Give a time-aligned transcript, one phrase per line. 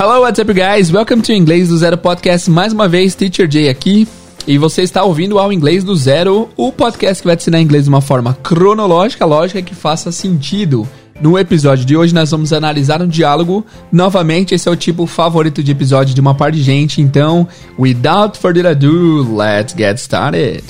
[0.00, 0.92] Hello, what's up, guys?
[0.92, 2.48] Welcome to Inglês do Zero Podcast.
[2.48, 4.06] Mais uma vez, Teacher Jay aqui.
[4.46, 7.82] E você está ouvindo ao Inglês do Zero, o podcast que vai te ensinar inglês
[7.82, 10.88] de uma forma cronológica, lógica que faça sentido.
[11.20, 13.66] No episódio de hoje, nós vamos analisar um diálogo.
[13.90, 17.02] Novamente, esse é o tipo favorito de episódio de uma parte de gente.
[17.02, 20.62] Então, without further ado, let's get started.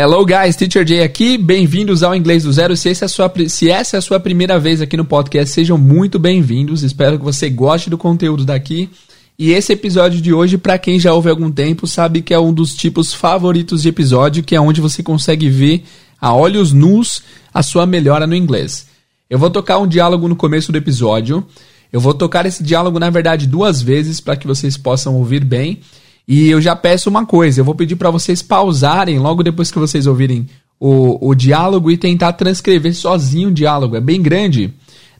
[0.00, 2.76] Hello guys, Teacher Jay aqui, bem-vindos ao Inglês do Zero.
[2.76, 5.76] Se, essa é sua, se essa é a sua primeira vez aqui no podcast, sejam
[5.76, 6.84] muito bem-vindos.
[6.84, 8.88] Espero que você goste do conteúdo daqui.
[9.36, 12.38] E esse episódio de hoje, para quem já ouve há algum tempo, sabe que é
[12.38, 15.82] um dos tipos favoritos de episódio, que é onde você consegue ver
[16.20, 17.20] a olhos nus
[17.52, 18.86] a sua melhora no inglês.
[19.28, 21.44] Eu vou tocar um diálogo no começo do episódio.
[21.92, 25.80] Eu vou tocar esse diálogo, na verdade, duas vezes para que vocês possam ouvir bem.
[26.28, 29.78] E eu já peço uma coisa, eu vou pedir para vocês pausarem logo depois que
[29.78, 30.46] vocês ouvirem
[30.78, 33.96] o, o diálogo e tentar transcrever sozinho o diálogo.
[33.96, 34.74] É bem grande.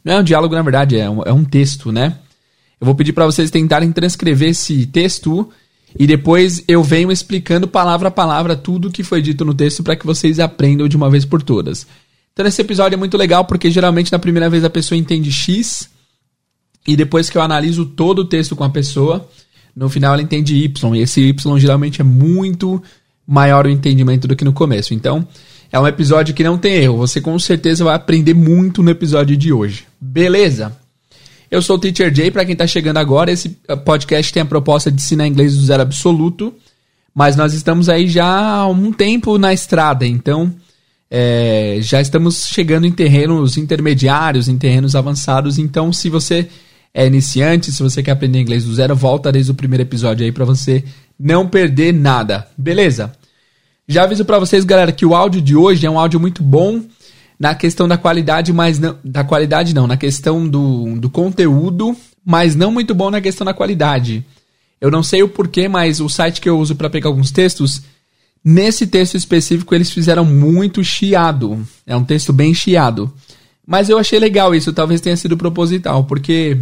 [0.04, 2.18] Não é um diálogo, na verdade, é um, é um texto, né?
[2.78, 5.48] Eu vou pedir para vocês tentarem transcrever esse texto
[5.98, 9.96] e depois eu venho explicando palavra a palavra tudo que foi dito no texto para
[9.96, 11.86] que vocês aprendam de uma vez por todas.
[12.34, 15.88] Então esse episódio é muito legal porque geralmente na primeira vez a pessoa entende X
[16.86, 19.28] e depois que eu analiso todo o texto com a pessoa,
[19.78, 22.82] no final ela entende Y, e esse Y geralmente é muito
[23.24, 24.92] maior o entendimento do que no começo.
[24.92, 25.26] Então,
[25.70, 26.96] é um episódio que não tem erro.
[26.96, 29.86] Você com certeza vai aprender muito no episódio de hoje.
[30.00, 30.76] Beleza?
[31.48, 33.50] Eu sou o Teacher Jay, para quem está chegando agora, esse
[33.84, 36.52] podcast tem a proposta de ensinar inglês do zero absoluto,
[37.14, 40.52] mas nós estamos aí já há um tempo na estrada, então
[41.10, 46.48] é, já estamos chegando em terrenos intermediários, em terrenos avançados, então se você
[46.92, 50.32] é iniciante, se você quer aprender inglês do zero, volta desde o primeiro episódio aí
[50.32, 50.84] para você
[51.18, 52.46] não perder nada.
[52.56, 53.12] Beleza?
[53.86, 56.82] Já aviso para vocês, galera, que o áudio de hoje é um áudio muito bom
[57.38, 62.54] na questão da qualidade, mas não da qualidade não, na questão do, do conteúdo, mas
[62.54, 64.24] não muito bom na questão da qualidade.
[64.80, 67.82] Eu não sei o porquê, mas o site que eu uso para pegar alguns textos,
[68.44, 71.66] nesse texto específico eles fizeram muito chiado.
[71.86, 73.12] É um texto bem chiado.
[73.66, 76.58] Mas eu achei legal isso, talvez tenha sido proposital, porque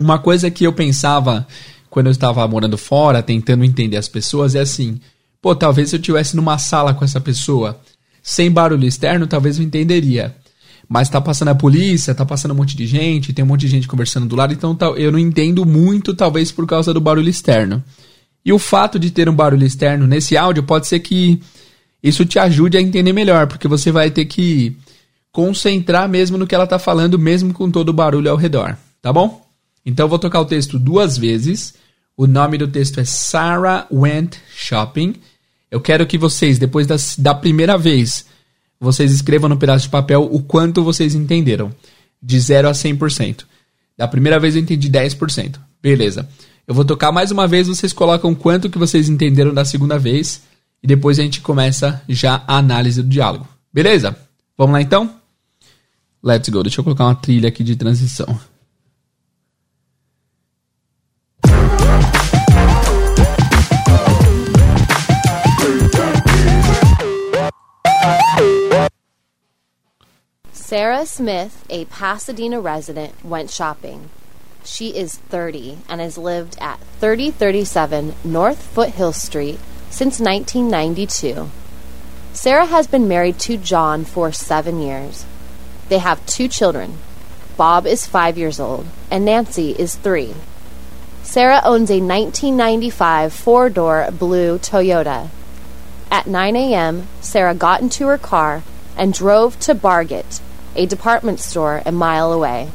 [0.00, 1.46] uma coisa que eu pensava
[1.90, 5.00] quando eu estava morando fora, tentando entender as pessoas, é assim:
[5.40, 7.80] pô, talvez se eu estivesse numa sala com essa pessoa,
[8.22, 10.34] sem barulho externo, talvez eu entenderia.
[10.88, 13.68] Mas tá passando a polícia, tá passando um monte de gente, tem um monte de
[13.68, 17.82] gente conversando do lado, então eu não entendo muito, talvez por causa do barulho externo.
[18.44, 21.40] E o fato de ter um barulho externo nesse áudio pode ser que
[22.02, 24.76] isso te ajude a entender melhor, porque você vai ter que
[25.30, 29.12] concentrar mesmo no que ela tá falando, mesmo com todo o barulho ao redor, tá
[29.12, 29.47] bom?
[29.88, 31.72] Então eu vou tocar o texto duas vezes.
[32.14, 35.14] O nome do texto é Sarah Went Shopping.
[35.70, 38.26] Eu quero que vocês, depois das, da primeira vez,
[38.78, 41.74] vocês escrevam no pedaço de papel o quanto vocês entenderam.
[42.22, 43.44] De 0 a 100%.
[43.96, 45.58] Da primeira vez eu entendi 10%.
[45.80, 46.28] Beleza.
[46.66, 50.42] Eu vou tocar mais uma vez, vocês colocam quanto que vocês entenderam da segunda vez.
[50.82, 53.48] E depois a gente começa já a análise do diálogo.
[53.72, 54.14] Beleza?
[54.54, 55.14] Vamos lá então?
[56.22, 56.62] Let's go.
[56.62, 58.38] Deixa eu colocar uma trilha aqui de transição.
[70.68, 74.10] Sarah Smith, a Pasadena resident, went shopping.
[74.62, 81.48] She is 30 and has lived at 3037 North Foothill Street since 1992.
[82.34, 85.24] Sarah has been married to John for seven years.
[85.88, 86.98] They have two children.
[87.56, 90.34] Bob is five years old, and Nancy is three.
[91.22, 95.30] Sarah owns a 1995 four door blue Toyota.
[96.10, 98.62] At 9 a.m., Sarah got into her car
[98.98, 100.42] and drove to Bargett,
[100.78, 102.70] a department store a mile away.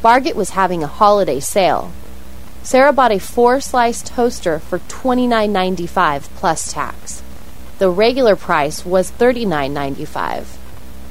[0.00, 1.92] Bargett was having a holiday sale.
[2.62, 7.22] Sarah bought a four slice toaster for $29.95 plus tax.
[7.78, 10.56] The regular price was $39.95.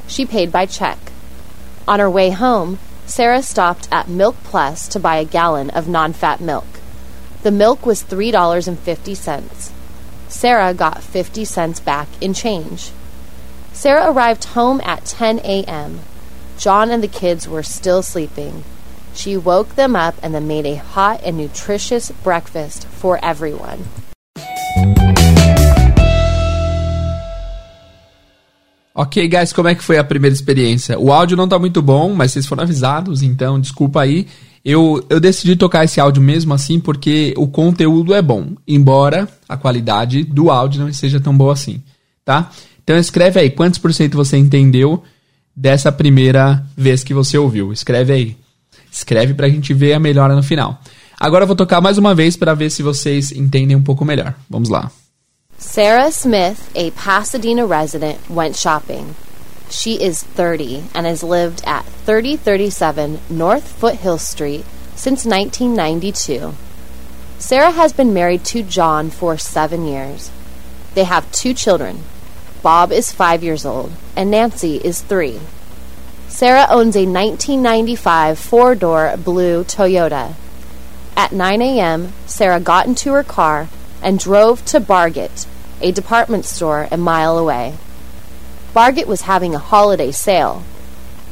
[0.08, 0.98] She paid by check.
[1.88, 6.14] On her way home, Sarah stopped at Milk Plus to buy a gallon of non
[6.14, 6.80] fat milk.
[7.44, 9.72] The milk was $3.50.
[10.30, 12.92] Sarah got 50 cents back in change.
[13.74, 16.00] Sarah arrived home at 10 a.m.
[16.58, 18.64] John and the kids were still sleeping.
[19.14, 23.86] She woke them up and then made a hot and nutritious breakfast for everyone.
[28.94, 31.00] Ok, guys, como é que foi a primeira experiência?
[31.00, 34.28] O áudio não tá muito bom, mas vocês foram avisados, então desculpa aí.
[34.64, 39.58] Eu, eu decidi tocar esse áudio mesmo assim porque o conteúdo é bom, embora a
[39.58, 41.82] qualidade do áudio não seja tão boa assim,
[42.24, 42.52] tá?
[42.84, 45.04] Então escreve aí quantos por cento você entendeu
[45.56, 47.72] dessa primeira vez que você ouviu.
[47.72, 48.38] Escreve aí.
[48.92, 50.80] Escreve pra gente ver a melhora no final.
[51.20, 54.34] Agora eu vou tocar mais uma vez para ver se vocês entendem um pouco melhor.
[54.50, 54.92] Vamos lá.
[55.58, 59.16] Sarah Smith, a Pasadena resident, went shopping.
[59.70, 66.56] She is 30 and has lived at 3037 North Foothill Street since 1992.
[67.38, 70.32] Sarah has been married to John for seven years.
[70.96, 72.04] They have two children.
[72.62, 75.40] Bob is five years old, and Nancy is three.
[76.28, 80.36] Sarah owns a 1995 four door blue Toyota.
[81.18, 83.68] At 9 a.m., Sarah got into her car
[84.02, 85.46] and drove to Bargett,
[85.82, 87.76] a department store a mile away.
[88.74, 90.64] Bargett was having a holiday sale.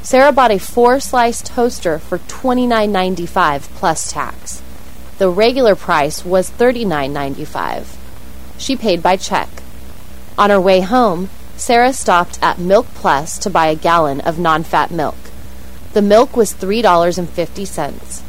[0.02, 4.62] Sarah bought a four slice toaster for $29.95 plus tax.
[5.18, 7.96] The regular price was $39.95.
[8.58, 9.50] She paid by check.
[10.40, 14.64] On her way home, Sarah stopped at Milk Plus to buy a gallon of non
[14.64, 15.18] fat milk.
[15.92, 18.22] The milk was $3.50.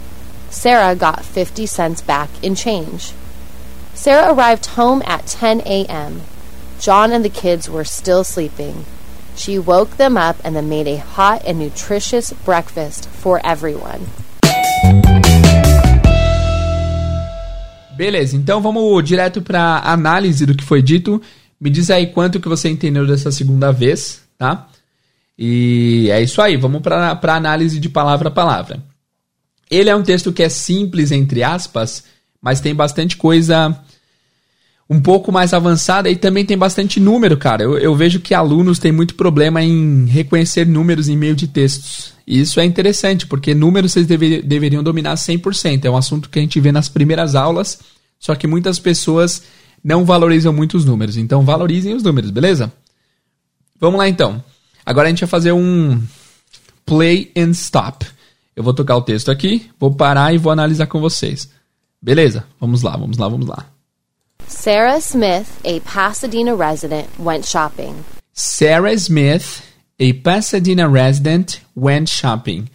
[0.50, 3.12] Sarah got 50 cents back in change.
[3.94, 6.22] Sarah arrived home at 10 a.m.
[6.80, 8.86] John and the kids were still sleeping.
[9.36, 14.08] She woke them up and then made a hot and nutritious breakfast for everyone.
[17.96, 21.20] Beleza, então vamos direto para análise do que foi dito.
[21.60, 24.68] Me diz aí quanto que você entendeu dessa segunda vez, tá?
[25.38, 28.82] E é isso aí, vamos para análise de palavra a palavra.
[29.70, 32.04] Ele é um texto que é simples, entre aspas,
[32.42, 33.78] mas tem bastante coisa
[34.88, 37.62] um pouco mais avançada e também tem bastante número, cara.
[37.62, 42.12] Eu, eu, vejo que alunos têm muito problema em reconhecer números em meio de textos.
[42.26, 45.84] E isso é interessante, porque números vocês deve, deveriam dominar 100%.
[45.84, 47.78] É um assunto que a gente vê nas primeiras aulas,
[48.18, 49.42] só que muitas pessoas
[49.82, 51.16] não valorizam muito os números.
[51.16, 52.72] Então valorizem os números, beleza?
[53.78, 54.42] Vamos lá então.
[54.84, 56.00] Agora a gente vai fazer um
[56.84, 58.06] play and stop.
[58.54, 61.48] Eu vou tocar o texto aqui, vou parar e vou analisar com vocês.
[62.02, 62.44] Beleza?
[62.60, 63.66] Vamos lá, vamos lá, vamos lá.
[64.46, 67.94] Sarah Smith, a Pasadena resident, went shopping.
[68.32, 69.62] Sarah Smith,
[69.98, 72.66] a Pasadena resident, went shopping.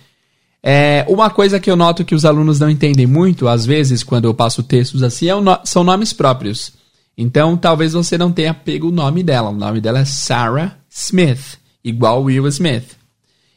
[0.64, 4.26] É, uma coisa que eu noto que os alunos não entendem muito, às vezes, quando
[4.26, 6.74] eu passo textos assim, é no, são nomes próprios.
[7.18, 9.50] Então, talvez você não tenha pego o nome dela.
[9.50, 12.98] O nome dela é Sarah Smith, igual Will Smith.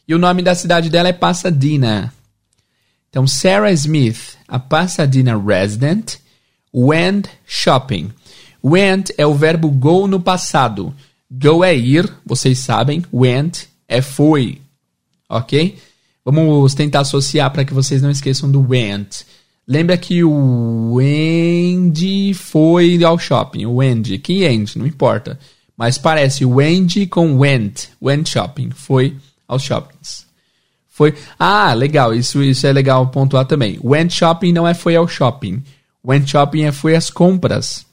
[0.07, 2.13] E o nome da cidade dela é Pasadena.
[3.11, 6.17] Então, Sarah Smith, a Pasadena resident,
[6.73, 8.13] went shopping.
[8.63, 10.95] Went é o verbo go no passado.
[11.31, 13.05] Go é ir, vocês sabem.
[13.13, 14.61] Went é foi.
[15.29, 15.79] Ok?
[16.25, 19.25] Vamos tentar associar para que vocês não esqueçam do went.
[19.69, 23.67] Lembra que o Wendy foi ao shopping.
[23.67, 24.19] O Wendy.
[24.19, 25.38] Que Andy, não importa.
[25.76, 27.88] Mas parece Wendy com went.
[28.00, 28.70] Went shopping.
[28.70, 29.15] Foi
[29.47, 30.26] aos shoppings.
[30.88, 31.15] Foi.
[31.38, 32.15] Ah, legal.
[32.15, 33.79] Isso, isso é legal pontuar também.
[33.85, 35.62] Went shopping não é foi ao shopping.
[36.03, 37.87] Went shopping é foi às compras.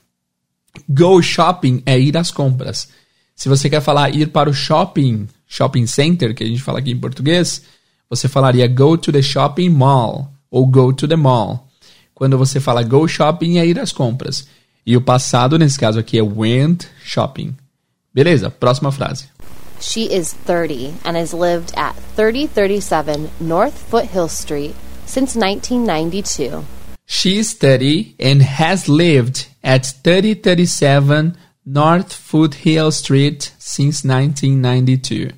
[0.87, 2.87] Go shopping é ir às compras.
[3.35, 6.91] Se você quer falar ir para o shopping, shopping center, que a gente fala aqui
[6.91, 7.63] em português,
[8.09, 11.64] você falaria go to the shopping mall ou go to the mall.
[12.15, 14.47] Quando você fala go shopping, é ir às compras.
[14.85, 17.53] E o passado, nesse caso aqui, é went shopping.
[18.13, 19.25] Beleza, próxima frase.
[19.81, 24.73] She is 30 and has lived at 3037 North Foothill Street
[25.05, 26.63] since 1992.
[27.05, 35.33] She is 30 and has lived at 3037 North Foothill Street since 1992.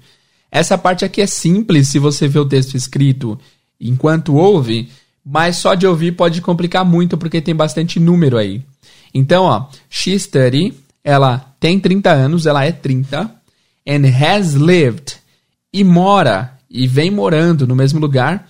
[0.51, 3.39] Essa parte aqui é simples se você vê o texto escrito
[3.79, 4.89] enquanto ouve,
[5.29, 8.61] mas só de ouvir pode complicar muito porque tem bastante número aí.
[9.13, 13.29] Então, ó, she study, ela tem 30 anos, ela é 30,
[13.85, 15.17] and has lived,
[15.73, 18.47] e mora, e vem morando no mesmo lugar,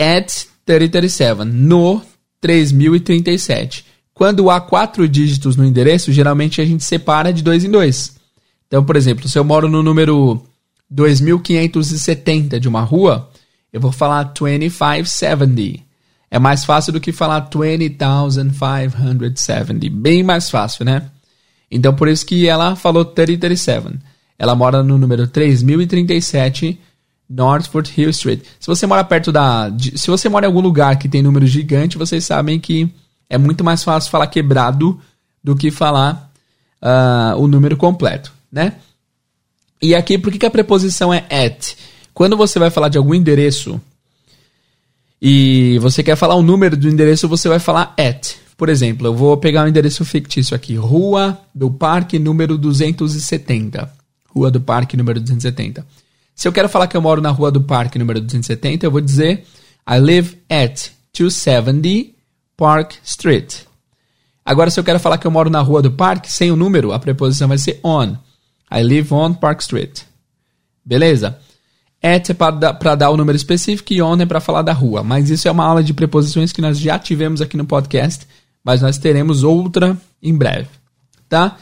[0.00, 2.00] at 3037, no
[2.40, 3.84] 3037.
[4.14, 8.14] Quando há quatro dígitos no endereço, geralmente a gente separa de dois em dois.
[8.68, 10.40] Então, por exemplo, se eu moro no número
[10.88, 13.28] 2570 de uma rua,
[13.72, 15.91] eu vou falar 2570.
[16.32, 19.90] É mais fácil do que falar 20,570.
[19.90, 21.10] Bem mais fácil, né?
[21.70, 23.98] Então, por isso que ela falou 3037.
[24.38, 26.80] Ela mora no número 3037
[27.28, 28.40] Northford Hill Street.
[28.58, 29.70] Se você mora perto da.
[29.94, 32.90] Se você mora em algum lugar que tem número gigante, vocês sabem que
[33.28, 34.98] é muito mais fácil falar quebrado
[35.44, 36.32] do que falar
[36.80, 38.76] uh, o número completo, né?
[39.82, 41.76] E aqui, por que, que a preposição é at?
[42.14, 43.78] Quando você vai falar de algum endereço
[45.24, 48.34] e você quer falar o número do endereço, você vai falar at.
[48.56, 53.88] Por exemplo, eu vou pegar um endereço fictício aqui, Rua do Parque número 270.
[54.26, 55.86] Rua do Parque número 270.
[56.34, 59.00] Se eu quero falar que eu moro na Rua do Parque número 270, eu vou
[59.00, 59.44] dizer
[59.88, 62.16] I live at 270
[62.56, 63.60] Park Street.
[64.44, 66.90] Agora, se eu quero falar que eu moro na Rua do Parque, sem o número,
[66.92, 68.16] a preposição vai ser on.
[68.72, 70.00] I live on Park Street.
[70.84, 71.38] Beleza?
[72.02, 75.04] At é para dar o número específico e on é para falar da rua.
[75.04, 78.26] Mas isso é uma aula de preposições que nós já tivemos aqui no podcast,
[78.64, 80.68] mas nós teremos outra em breve.
[81.28, 81.56] Tá?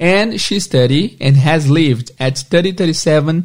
[0.00, 3.44] And she studied and has lived at 3037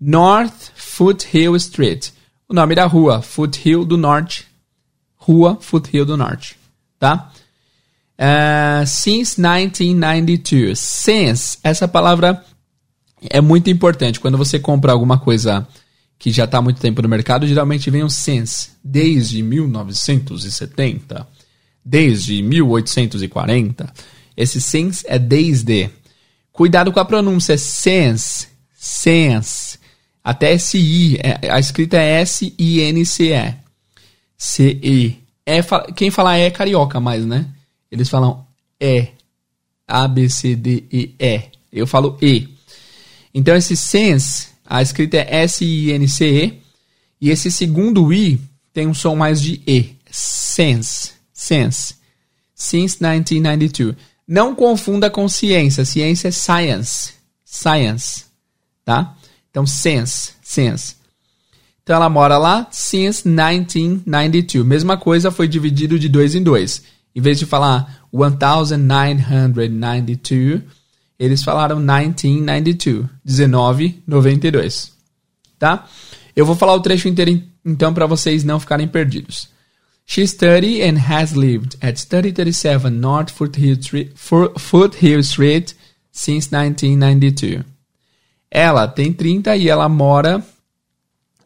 [0.00, 2.08] North Foothill Street.
[2.48, 4.46] O nome da rua, Foothill do Norte.
[5.16, 6.56] Rua Foothill do Norte.
[6.98, 7.30] Tá?
[8.18, 10.78] Uh, since 1992.
[10.78, 12.42] Since, essa palavra
[13.30, 14.18] é muito importante.
[14.18, 15.66] Quando você compra alguma coisa
[16.22, 18.70] que já está há muito tempo no mercado, geralmente vem um since.
[18.82, 21.26] Desde 1970.
[21.84, 23.92] Desde 1840.
[24.36, 25.90] Esse since é desde.
[26.52, 27.58] Cuidado com a pronúncia.
[27.58, 28.46] Since.
[28.72, 29.80] Since.
[30.22, 31.16] Até S-I.
[31.16, 33.54] É, a escrita é S-I-N-C-E.
[34.38, 35.18] C-E.
[35.44, 35.60] É,
[35.96, 37.46] quem fala é carioca mais, né?
[37.90, 38.46] Eles falam
[38.80, 39.08] E.
[39.88, 41.42] A, B, C, D, E, E.
[41.72, 42.48] Eu falo E.
[43.34, 46.62] Então, esse sense, a escrita é S-I-N-C-E.
[47.20, 48.40] E esse segundo I
[48.72, 49.90] tem um som mais de E.
[50.10, 51.12] Sense.
[51.30, 51.96] Sense.
[52.54, 53.94] Since 1992.
[54.26, 55.84] Não confunda com ciência.
[55.84, 57.12] Ciência é science.
[57.44, 58.24] Science.
[58.82, 59.14] Tá?
[59.50, 60.32] Então, sense.
[60.42, 60.96] Sense.
[61.82, 64.66] Então, ela mora lá since 1992.
[64.66, 66.82] Mesma coisa, foi dividido de dois em dois.
[67.14, 70.62] Em vez de falar 1992,
[71.24, 74.92] eles falaram 1992, 1992,
[75.56, 75.88] tá?
[76.34, 79.48] Eu vou falar o trecho inteiro então para vocês não ficarem perdidos.
[80.04, 85.74] She studied and has lived at 3037 North Foothill Street, Foothill Street
[86.10, 87.64] since 1992.
[88.50, 90.44] Ela tem 30 e ela mora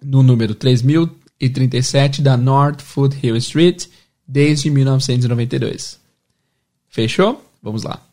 [0.02, 3.88] no número 3037 da North Foothill Street
[4.26, 6.00] desde 1992.
[6.88, 7.44] Fechou?
[7.62, 8.05] Vamos lá.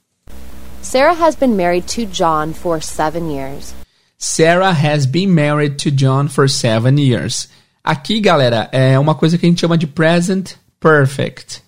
[0.93, 3.73] Sarah has been married to John for seven years.
[4.19, 7.47] Sarah has been married to John for seven years.
[7.83, 11.63] Aqui, galera, é uma coisa que a gente chama de present perfect.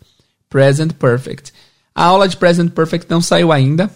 [0.48, 1.52] Present perfect.
[1.96, 3.90] A aula de present perfect não saiu ainda.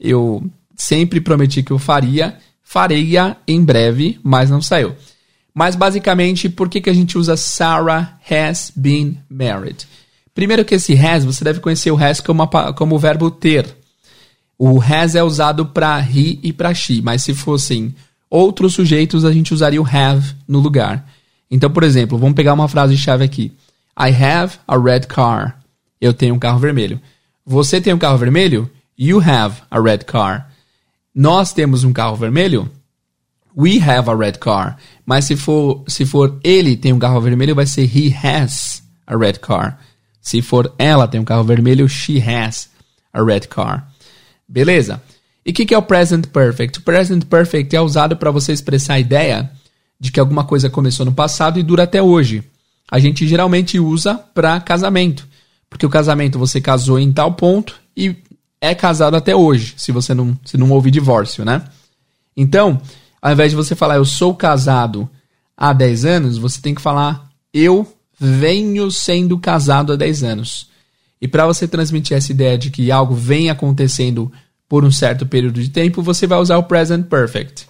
[0.00, 0.42] Eu
[0.76, 2.36] sempre prometi que eu faria.
[2.60, 4.96] Faria em breve, mas não saiu.
[5.54, 9.86] Mas basicamente, por que, que a gente usa Sarah has been married?
[10.34, 13.80] Primeiro que esse has, você deve conhecer o has como, como o verbo ter.
[14.64, 17.92] O has é usado para he e para she, mas se fossem
[18.30, 21.04] outros sujeitos, a gente usaria o have no lugar.
[21.50, 23.50] Então, por exemplo, vamos pegar uma frase-chave aqui.
[23.98, 25.60] I have a red car.
[26.00, 27.00] Eu tenho um carro vermelho.
[27.44, 28.70] Você tem um carro vermelho?
[28.96, 30.48] You have a red car.
[31.12, 32.70] Nós temos um carro vermelho?
[33.56, 34.78] We have a red car.
[35.04, 39.16] Mas se for, se for ele tem um carro vermelho, vai ser he has a
[39.16, 39.80] red car.
[40.20, 42.70] Se for ela tem um carro vermelho, she has
[43.12, 43.91] a red car.
[44.48, 45.02] Beleza?
[45.44, 46.78] E o que, que é o present perfect?
[46.78, 49.50] O present perfect é usado para você expressar a ideia
[49.98, 52.42] de que alguma coisa começou no passado e dura até hoje.
[52.90, 55.26] A gente geralmente usa para casamento,
[55.68, 58.16] porque o casamento você casou em tal ponto e
[58.60, 61.64] é casado até hoje, se você não, se não houve divórcio, né?
[62.36, 62.80] Então,
[63.20, 65.08] ao invés de você falar eu sou casado
[65.56, 67.86] há 10 anos, você tem que falar eu
[68.18, 70.68] venho sendo casado há 10 anos.
[71.22, 74.30] E para você transmitir essa ideia de que algo vem acontecendo
[74.68, 77.68] por um certo período de tempo, você vai usar o present perfect,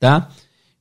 [0.00, 0.30] tá?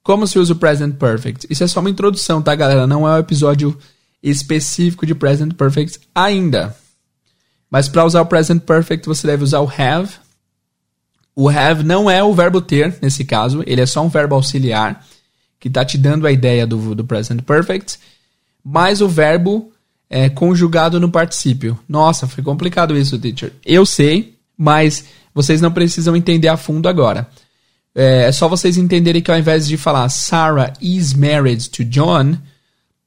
[0.01, 1.45] Como se usa o present perfect?
[1.49, 2.87] Isso é só uma introdução, tá, galera?
[2.87, 3.77] Não é um episódio
[4.21, 6.75] específico de present perfect ainda.
[7.69, 10.23] Mas para usar o present perfect, você deve usar o have
[11.35, 15.03] o have não é o verbo ter, nesse caso, ele é só um verbo auxiliar
[15.59, 17.97] que está te dando a ideia do, do present perfect,
[18.63, 19.71] mais o verbo
[20.13, 21.77] é, conjugado no particípio.
[21.89, 23.51] Nossa, foi complicado isso, teacher.
[23.65, 27.27] Eu sei, mas vocês não precisam entender a fundo agora.
[27.95, 32.37] É, é só vocês entenderem que ao invés de falar Sarah is married to John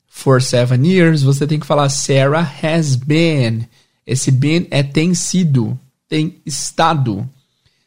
[0.08, 3.68] for seven years, você tem que falar Sarah has been.
[4.04, 7.25] Esse been é tem sido, tem estado.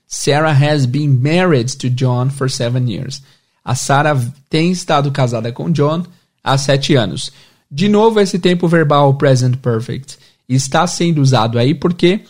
[0.08, 3.22] Sarah has been married to John for seven years.
[3.66, 4.18] A Sarah
[4.50, 6.06] tem estado casada com John
[6.42, 7.34] há sete anos.
[7.72, 12.22] De novo, esse tempo verbal present perfect está sendo usado aí porque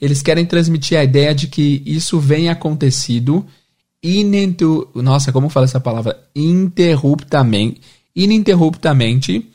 [0.00, 3.46] eles querem transmitir a ideia de que isso vem acontecido
[4.02, 6.18] inintu, nossa, como fala essa palavra?
[6.34, 7.80] Interruptamente,
[8.14, 9.50] ininterruptamente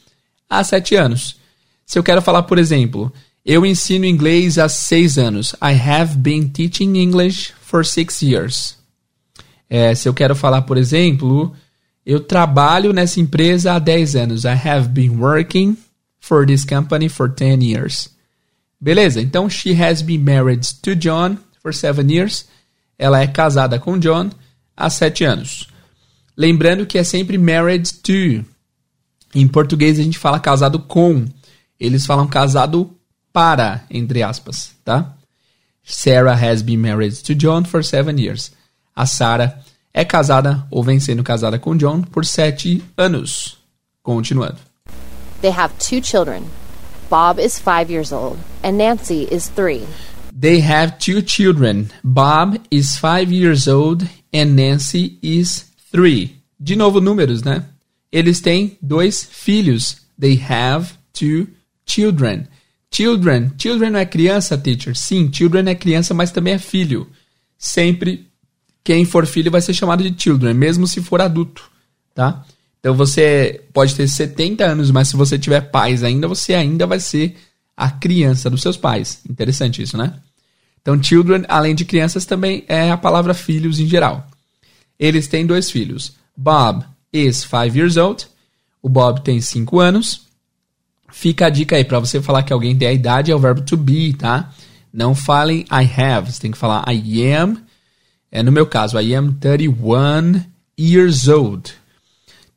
[0.49, 1.37] há sete anos.
[1.85, 3.11] Se eu quero falar, por exemplo,
[3.45, 5.53] eu ensino inglês há seis anos.
[5.61, 8.77] I have been teaching English for six years.
[9.69, 11.53] É, se eu quero falar, por exemplo,
[12.05, 14.45] eu trabalho nessa empresa há 10 anos.
[14.45, 15.77] I have been working
[16.19, 18.09] for this company for 10 years.
[18.79, 22.45] Beleza, então she has been married to John for 7 years.
[22.97, 24.31] Ela é casada com John
[24.75, 25.67] há 7 anos.
[26.35, 28.45] Lembrando que é sempre married to.
[29.35, 31.25] Em português a gente fala casado com.
[31.79, 32.95] Eles falam casado
[33.31, 35.15] para, entre aspas, tá?
[35.83, 38.51] Sarah has been married to John for 7 years.
[38.95, 39.59] A Sarah
[39.93, 43.57] é casada ou vem sendo casada com John por sete anos.
[44.03, 44.57] Continuando.
[45.41, 46.43] They have two children.
[47.09, 49.85] Bob is five years old and Nancy is three.
[50.33, 51.89] They have two children.
[52.03, 56.37] Bob is five years old and Nancy is three.
[56.59, 57.65] De novo, números, né?
[58.11, 59.97] Eles têm dois filhos.
[60.19, 61.47] They have two
[61.85, 62.47] children.
[62.91, 63.51] Children.
[63.57, 64.95] Children não é criança, teacher?
[64.95, 67.07] Sim, children é criança, mas também é filho.
[67.57, 68.30] Sempre
[68.83, 71.69] quem for filho vai ser chamado de children, mesmo se for adulto,
[72.13, 72.43] tá?
[72.79, 76.99] Então você pode ter 70 anos, mas se você tiver pais ainda, você ainda vai
[76.99, 77.37] ser
[77.77, 79.21] a criança dos seus pais.
[79.29, 80.15] Interessante isso, né?
[80.81, 84.27] Então, children, além de crianças, também é a palavra filhos em geral.
[84.99, 86.13] Eles têm dois filhos.
[86.35, 86.83] Bob
[87.13, 88.27] is five years old.
[88.81, 90.23] O Bob tem 5 anos.
[91.11, 93.61] Fica a dica aí para você falar que alguém tem a idade é o verbo
[93.61, 94.51] to be, tá?
[94.91, 97.57] Não falem I have, você tem que falar I am
[98.31, 100.45] é, no meu caso, I am 31
[100.79, 101.73] years old.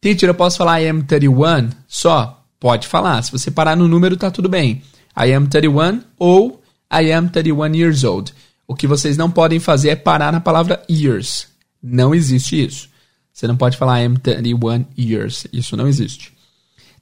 [0.00, 2.44] Teacher, eu posso falar I am 31 só?
[2.60, 3.20] Pode falar.
[3.22, 4.82] Se você parar no número, tá tudo bem.
[5.16, 6.62] I am 31 ou
[6.92, 8.32] I am 31 years old.
[8.66, 11.48] O que vocês não podem fazer é parar na palavra years.
[11.82, 12.88] Não existe isso.
[13.32, 15.46] Você não pode falar I am 31 years.
[15.52, 16.32] Isso não existe.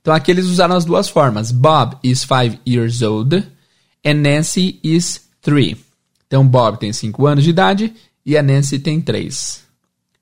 [0.00, 1.52] Então aqui eles usaram as duas formas.
[1.52, 3.36] Bob is 5 years old
[4.04, 5.76] and Nancy is 3.
[6.26, 7.92] Então Bob tem 5 anos de idade
[8.24, 9.62] e a Nancy tem três.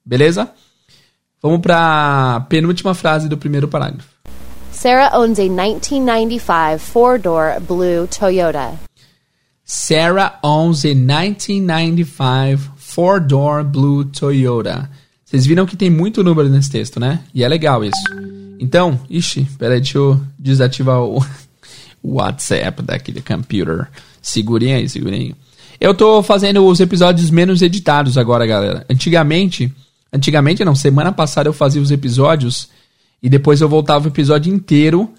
[0.04, 0.50] Beleza?
[1.42, 4.08] Vamos para a penúltima frase do primeiro parágrafo.
[4.72, 8.78] Sarah owns a 1995 four-door blue Toyota.
[9.64, 14.90] Sarah owns a 1995 four-door blue Toyota.
[15.24, 17.20] Vocês viram que tem muito número nesse texto, né?
[17.32, 18.02] E é legal isso.
[18.58, 21.24] Então, ixi, peraí, deixa eu desativar o
[22.02, 23.88] WhatsApp daquele computer.
[24.20, 25.34] Segurem aí, segurem aí.
[25.80, 28.84] Eu tô fazendo os episódios menos editados agora, galera.
[28.90, 29.72] Antigamente,
[30.12, 32.68] antigamente não, semana passada eu fazia os episódios
[33.22, 35.10] e depois eu voltava o episódio inteiro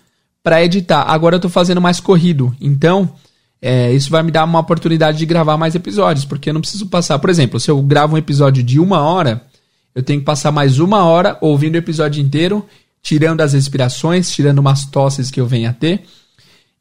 [0.44, 1.02] para editar.
[1.02, 2.56] Agora eu tô fazendo mais corrido.
[2.62, 3.12] Então,
[3.60, 6.86] é, isso vai me dar uma oportunidade de gravar mais episódios, porque eu não preciso
[6.86, 7.18] passar.
[7.18, 9.44] Por exemplo, se eu gravo um episódio de uma hora,
[9.96, 12.64] eu tenho que passar mais uma hora ouvindo o episódio inteiro,
[13.02, 16.04] tirando as respirações, tirando umas tosses que eu venha a ter.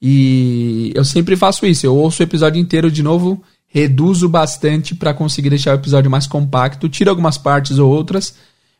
[0.02, 1.86] E eu sempre faço isso.
[1.86, 6.26] Eu ouço o episódio inteiro de novo reduzo bastante para conseguir deixar o episódio mais
[6.26, 8.34] compacto, tiro algumas partes ou outras,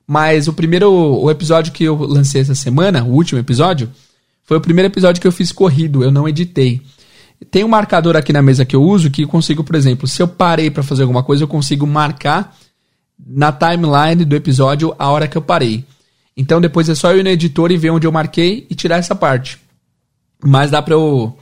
[0.07, 3.89] mas o primeiro o episódio que eu lancei essa semana, o último episódio,
[4.43, 6.83] foi o primeiro episódio que eu fiz corrido, eu não editei.
[7.51, 10.21] Tem um marcador aqui na mesa que eu uso que eu consigo, por exemplo, se
[10.21, 12.57] eu parei para fazer alguma coisa, eu consigo marcar
[13.25, 15.85] na timeline do episódio a hora que eu parei.
[16.37, 18.97] Então depois é só eu ir no editor e ver onde eu marquei e tirar
[18.97, 19.57] essa parte.
[20.43, 21.39] Mas dá para eu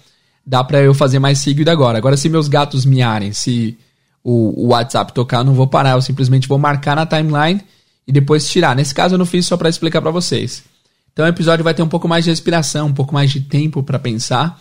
[0.48, 1.98] dá para eu fazer mais seguido agora.
[1.98, 3.76] Agora, se meus gatos miarem, se
[4.24, 7.60] o, o, WhatsApp tocar, eu não vou parar, eu simplesmente vou marcar na timeline
[8.06, 8.74] e depois tirar.
[8.74, 10.64] Nesse caso, eu não fiz só para explicar para vocês.
[11.12, 13.82] Então, o episódio vai ter um pouco mais de respiração, um pouco mais de tempo
[13.82, 14.58] para pensar,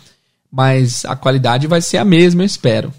[0.52, 2.94] mas a qualidade vai ser a mesma, eu espero.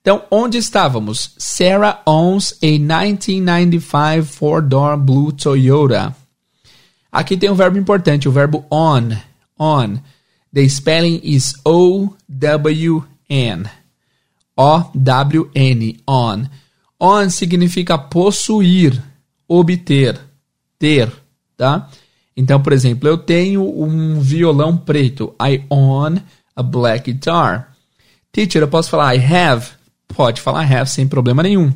[0.00, 1.32] Então, onde estávamos?
[1.38, 6.14] Sarah owns a 1995 four-door blue Toyota.
[7.10, 9.10] Aqui tem um verbo importante, o verbo on.
[9.58, 9.98] On.
[10.52, 13.64] The spelling is O-W-N.
[14.56, 16.00] O-W-N.
[16.06, 16.44] On.
[17.00, 19.00] On significa possuir,
[19.46, 20.18] obter,
[20.78, 21.12] ter,
[21.56, 21.88] tá?
[22.36, 25.34] Então, por exemplo, eu tenho um violão preto.
[25.40, 26.16] I own
[26.54, 27.76] a black guitar.
[28.32, 29.70] Teacher, eu posso falar I have?
[30.08, 31.72] Pode falar have sem problema nenhum.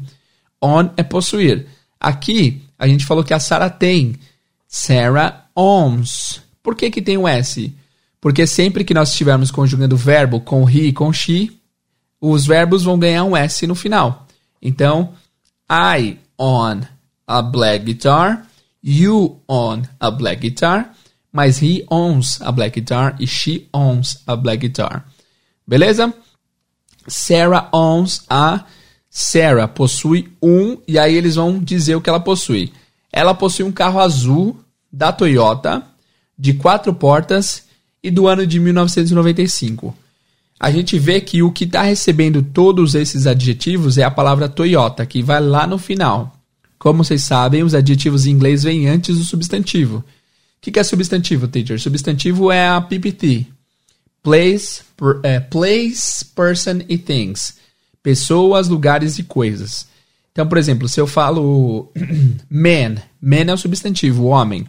[0.61, 1.67] On é possuir.
[2.01, 4.17] Aqui, a gente falou que a Sarah tem.
[4.67, 6.43] Sarah owns.
[6.63, 7.73] Por que que tem o S?
[8.23, 11.61] Porque sempre que nós estivermos conjugando verbo com he e com she,
[12.21, 14.29] os verbos vão ganhar um S no final.
[14.63, 15.13] Então,
[15.69, 16.83] I own
[17.27, 18.47] a black guitar,
[18.81, 20.95] you own a black guitar,
[21.33, 25.05] mas he owns a black guitar e she owns a black guitar.
[25.67, 26.15] Beleza?
[27.09, 28.65] Sarah owns a
[29.11, 32.73] Sarah possui um, e aí eles vão dizer o que ela possui.
[33.13, 34.61] Ela possui um carro azul
[34.93, 35.83] da Toyota,
[36.39, 37.72] de quatro portas
[38.03, 39.97] e do ano de 1995.
[40.59, 45.05] A gente vê que o que está recebendo todos esses adjetivos é a palavra Toyota,
[45.05, 46.37] que vai lá no final.
[46.79, 49.99] Como vocês sabem, os adjetivos em inglês vêm antes do substantivo.
[49.99, 50.05] O
[50.61, 51.81] que, que é substantivo, teacher?
[51.81, 53.47] Substantivo é a PPT.
[54.23, 57.57] Place, per, é, place, person e things.
[58.03, 59.87] Pessoas, lugares e coisas.
[60.31, 61.91] Então, por exemplo, se eu falo
[62.49, 64.67] man, man é o substantivo, homem.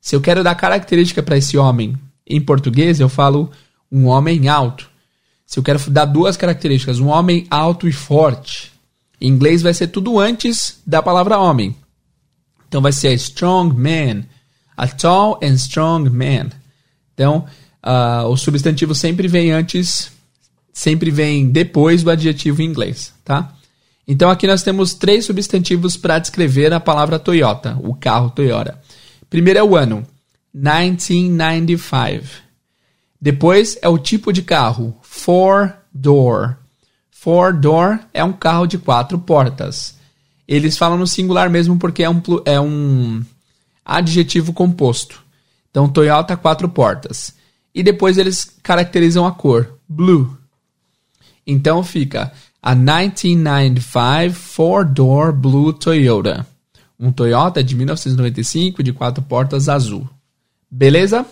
[0.00, 3.50] Se eu quero dar característica para esse homem em português, eu falo
[3.90, 4.90] um homem alto.
[5.46, 8.72] Se eu quero dar duas características, um homem alto e forte,
[9.20, 11.76] em inglês vai ser tudo antes da palavra homem.
[12.66, 14.24] Então vai ser strong man,
[14.76, 16.48] a tall and strong man.
[17.12, 17.44] Então,
[17.84, 20.10] uh, o substantivo sempre vem antes,
[20.72, 23.54] sempre vem depois do adjetivo em inglês, tá?
[24.08, 28.80] Então aqui nós temos três substantivos para descrever a palavra Toyota, o carro Toyota.
[29.28, 30.04] Primeiro é o ano,
[30.54, 32.42] 1995.
[33.20, 36.56] Depois é o tipo de carro, four door.
[37.10, 39.96] Four door é um carro de quatro portas.
[40.46, 43.24] Eles falam no singular mesmo porque é um, é um
[43.84, 45.22] adjetivo composto.
[45.70, 47.34] Então, Toyota, quatro portas.
[47.74, 50.36] E depois eles caracterizam a cor, blue.
[51.46, 56.46] Então fica a 1995 four-door blue Toyota
[57.02, 60.08] um Toyota de 1995 de quatro portas azul.
[60.72, 61.26] Beleza?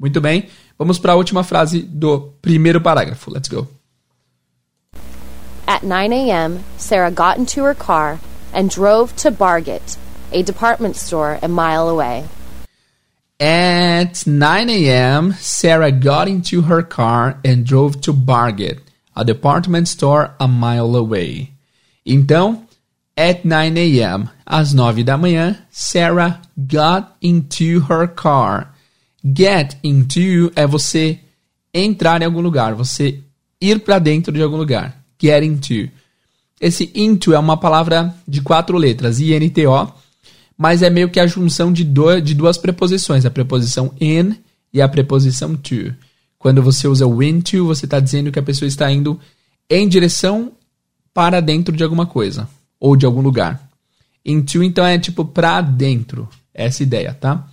[0.00, 0.48] Muito bem.
[0.78, 3.30] Vamos para a última frase do primeiro parágrafo.
[3.30, 3.68] Let's go.
[5.66, 8.18] At 9 a.m., Sarah got into her car
[8.54, 9.98] and drove to Bargate,
[10.32, 12.24] a department store a mile away.
[13.38, 18.80] At 9 a.m., Sarah got into her car and drove to Bargate,
[19.14, 21.50] a department store a mile away.
[22.06, 22.65] Então,
[23.16, 28.74] at 9 a.m., às 9 da manhã, Sarah got into her car.
[29.24, 31.18] Get into é você
[31.72, 33.20] entrar em algum lugar, você
[33.60, 35.02] ir para dentro de algum lugar.
[35.20, 35.90] Get into.
[36.60, 39.92] Esse into é uma palavra de quatro letras, I-N-T-O,
[40.56, 44.36] mas é meio que a junção de, do, de duas preposições, a preposição in
[44.72, 45.94] e a preposição to.
[46.38, 49.18] Quando você usa o into, você está dizendo que a pessoa está indo
[49.68, 50.52] em direção
[51.12, 52.48] para dentro de alguma coisa
[52.86, 53.68] ou de algum lugar.
[54.24, 56.28] Into, então, é tipo pra dentro.
[56.54, 57.48] Essa ideia, tá?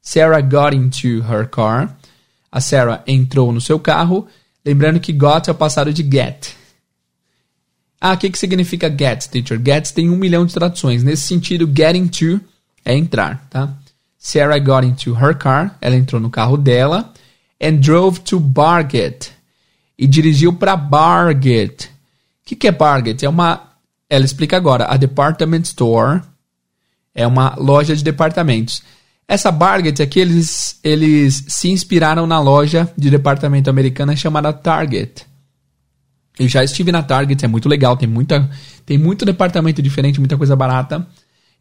[0.00, 1.94] Sarah got into her car.
[2.50, 4.26] A Sarah entrou no seu carro.
[4.64, 6.54] Lembrando que got é o passado de get.
[8.00, 9.60] Ah, o que, que significa get, teacher?
[9.62, 11.02] Get tem um milhão de traduções.
[11.02, 12.40] Nesse sentido, get into
[12.82, 13.76] é entrar, tá?
[14.18, 15.76] Sarah got into her car.
[15.82, 17.12] Ela entrou no carro dela.
[17.60, 19.32] And drove to Bargate.
[19.98, 21.86] E dirigiu para Bargate.
[21.86, 23.26] O que, que é Bargate?
[23.26, 23.67] É uma
[24.08, 24.86] ela explica agora.
[24.86, 26.22] A department store
[27.14, 28.82] é uma loja de departamentos.
[29.26, 35.26] Essa Barget aqui, eles, eles se inspiraram na loja de departamento americana chamada Target.
[36.38, 38.48] Eu já estive na Target, é muito legal, tem, muita,
[38.86, 41.06] tem muito departamento diferente, muita coisa barata.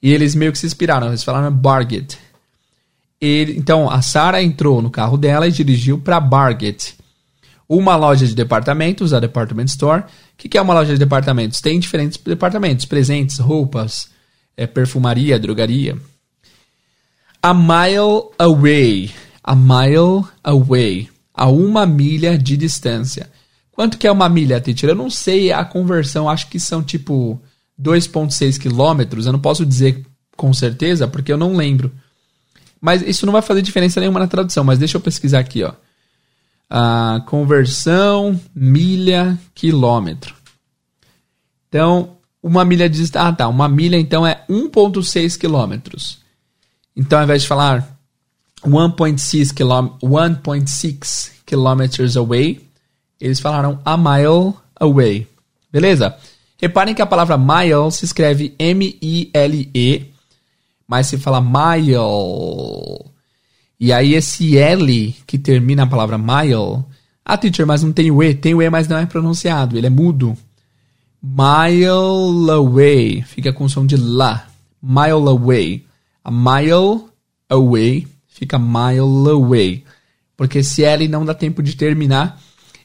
[0.02, 2.18] E eles meio que se inspiraram, eles falaram Barget.
[3.20, 6.96] Ele, então, a Sarah entrou no carro dela e dirigiu para Barget.
[7.68, 10.04] Uma loja de departamentos, a Department Store.
[10.38, 11.60] O que, que é uma loja de departamentos?
[11.60, 14.10] Tem diferentes departamentos, presentes, roupas,
[14.56, 15.97] é, perfumaria, drogaria.
[17.41, 19.12] A mile away.
[19.43, 21.10] A mile away.
[21.34, 23.32] A uma milha de distância.
[23.71, 24.91] Quanto que é uma milha, teacher?
[24.91, 27.41] Eu não sei a conversão, acho que são tipo
[27.82, 29.26] 2,6 quilômetros.
[29.26, 31.91] Eu não posso dizer com certeza, porque eu não lembro.
[32.80, 35.73] Mas isso não vai fazer diferença nenhuma na tradução, mas deixa eu pesquisar aqui, ó
[36.70, 40.36] a conversão milha quilômetro.
[41.68, 46.20] Então, uma milha de ah tá, uma milha então é 1.6 quilômetros.
[46.96, 47.98] Então, ao invés de falar
[48.64, 52.62] 1.6 km, 1.6 kilometers away,
[53.20, 55.28] eles falaram a mile away.
[55.72, 56.16] Beleza?
[56.60, 60.12] Reparem que a palavra mile se escreve M-I-L-E,
[60.88, 61.96] mas se fala mile.
[63.80, 66.84] E aí esse L que termina a palavra mile.
[67.24, 68.34] Ah, teacher, mas não tem o E.
[68.34, 69.78] Tem o E, mas não é pronunciado.
[69.78, 70.36] Ele é mudo.
[71.22, 71.86] Mile
[72.52, 73.22] away.
[73.24, 74.48] Fica com som de lá.
[74.82, 75.86] Mile away.
[76.24, 77.06] A mile
[77.50, 79.84] away fica mile away.
[80.36, 82.40] Porque esse L não dá tempo de terminar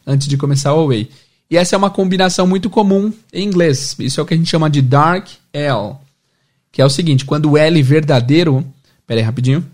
[0.06, 1.08] antes de começar o away.
[1.50, 3.94] E essa é uma combinação muito comum em inglês.
[3.98, 5.96] Isso é o que a gente chama de dark L.
[6.70, 8.64] Que é o seguinte, quando o L verdadeiro...
[9.06, 9.66] Pera aí, rapidinho.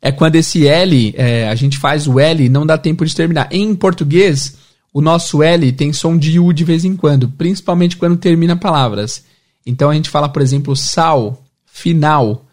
[0.00, 3.14] É quando esse L, é, a gente faz o L e não dá tempo de
[3.14, 3.48] terminar.
[3.50, 4.56] Em português,
[4.92, 9.24] o nosso L tem som de U de vez em quando, principalmente quando termina palavras.
[9.66, 12.46] Então a gente fala, por exemplo, sal, final.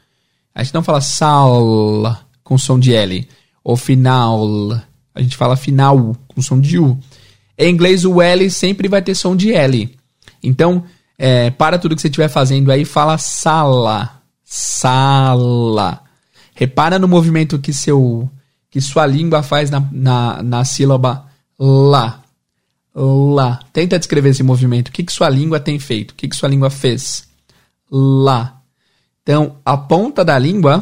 [0.54, 3.28] A gente não fala sal com som de L.
[3.64, 4.82] Ou final.
[5.14, 6.98] A gente fala final com som de U.
[7.58, 9.96] Em inglês, o L sempre vai ter som de L.
[10.44, 10.84] Então,
[11.18, 14.22] é, para tudo que você estiver fazendo aí, fala sala.
[14.44, 16.05] Sala.
[16.56, 18.30] Repara no movimento que, seu,
[18.72, 21.28] que sua língua faz na, na, na sílaba
[21.60, 22.24] lá.
[22.96, 23.60] Lá.
[23.74, 24.88] Tenta descrever esse movimento.
[24.88, 26.12] O que, que sua língua tem feito?
[26.12, 27.28] O que, que sua língua fez?
[27.92, 28.62] Lá.
[29.22, 30.82] Então, a ponta da língua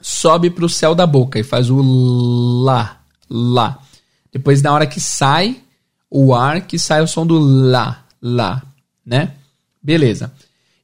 [0.00, 1.82] sobe para o céu da boca e faz o
[2.64, 3.02] lá.
[3.28, 3.78] Lá.
[4.32, 5.60] Depois, na hora que sai
[6.10, 8.02] o ar, que sai o som do lá.
[8.22, 8.62] Lá.
[9.04, 9.32] Né?
[9.82, 10.32] Beleza.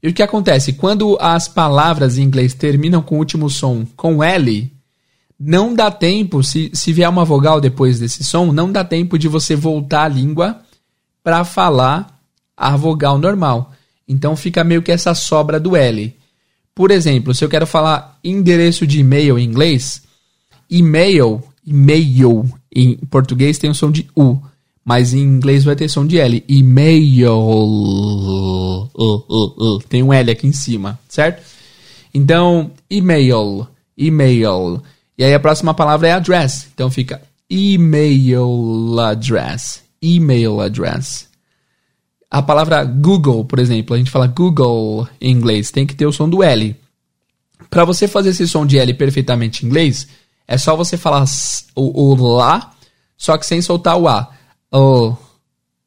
[0.02, 0.72] E o que acontece?
[0.72, 4.72] Quando as palavras em inglês terminam com o último som com L,
[5.38, 9.28] não dá tempo, se, se vier uma vogal depois desse som, não dá tempo de
[9.28, 10.60] você voltar a língua
[11.22, 12.18] para falar
[12.56, 13.72] a vogal normal.
[14.08, 16.14] Então fica meio que essa sobra do L.
[16.74, 20.02] Por exemplo, se eu quero falar endereço de e-mail em inglês,
[20.68, 24.40] e-mail, e-mail em português tem o som de U,
[24.84, 26.44] mas em inglês vai ter som de L.
[26.48, 27.32] E-mail.
[27.32, 31.42] Uh, uh, uh, tem um L aqui em cima, certo?
[32.12, 33.66] Então, e-mail,
[33.96, 34.82] e-mail.
[35.16, 36.68] E aí a próxima palavra é address.
[36.74, 39.82] Então fica email address.
[40.02, 41.28] Email address.
[42.30, 46.12] A palavra Google, por exemplo, a gente fala Google em inglês, tem que ter o
[46.12, 46.76] som do L.
[47.68, 50.06] Para você fazer esse som de L perfeitamente em inglês,
[50.46, 51.24] é só você falar
[51.74, 52.72] o, o lá,
[53.16, 54.30] só que sem soltar o A.
[54.72, 55.16] O,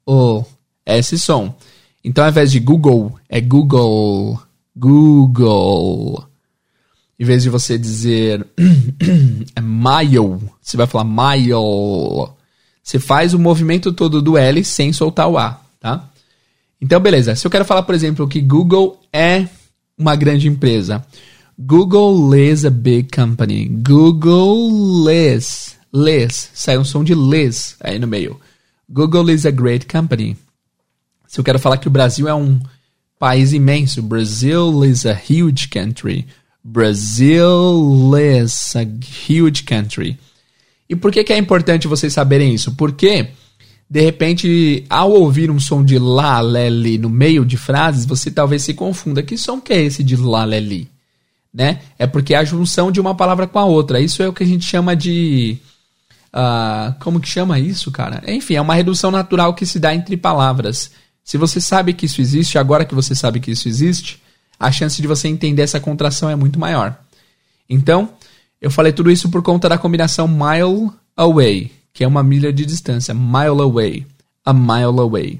[0.05, 0.43] o,
[0.85, 1.55] é esse som.
[2.03, 4.39] Então, ao invés de Google, é Google,
[4.75, 6.25] Google.
[7.17, 8.45] Em vez de você dizer
[9.55, 11.53] é mile, você vai falar mile.
[12.83, 16.09] Você faz o movimento todo do L sem soltar o A, tá?
[16.81, 17.33] Então, beleza.
[17.35, 19.47] Se eu quero falar, por exemplo, que Google é
[19.97, 21.05] uma grande empresa.
[21.57, 23.69] Google is a big company.
[23.69, 25.77] Google is.
[25.93, 26.49] Liz.
[26.53, 28.37] Sai um som de Liz aí no meio.
[28.89, 30.37] Google is a great company.
[31.27, 32.59] Se eu quero falar que o Brasil é um
[33.23, 34.01] país imenso.
[34.01, 36.25] Brazil is a huge country.
[36.61, 40.17] Brazil is a huge country.
[40.89, 42.75] E por que, que é importante vocês saberem isso?
[42.75, 43.29] Porque
[43.89, 46.69] de repente, ao ouvir um som de lá, lé,
[46.99, 49.23] no meio de frases, você talvez se confunda.
[49.23, 50.61] Que som que é esse de lá, lé,
[51.53, 51.79] Né?
[51.97, 54.01] É porque é a junção de uma palavra com a outra.
[54.01, 55.57] Isso é o que a gente chama de.
[56.33, 58.23] Uh, como que chama isso, cara?
[58.27, 60.91] Enfim, é uma redução natural que se dá entre palavras.
[61.23, 64.21] Se você sabe que isso existe, agora que você sabe que isso existe,
[64.59, 66.97] a chance de você entender essa contração é muito maior.
[67.69, 68.09] Então,
[68.61, 72.65] eu falei tudo isso por conta da combinação mile away que é uma milha de
[72.65, 74.05] distância, mile away,
[74.43, 75.39] a mile away.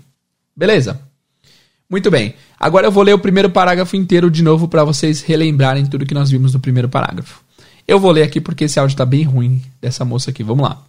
[0.55, 1.01] Beleza?
[1.89, 2.35] Muito bem.
[2.59, 6.13] Agora eu vou ler o primeiro parágrafo inteiro de novo para vocês relembrarem tudo que
[6.13, 7.43] nós vimos no primeiro parágrafo.
[7.87, 10.43] Eu vou ler aqui porque esse áudio está bem ruim dessa moça aqui.
[10.43, 10.83] Vamos lá.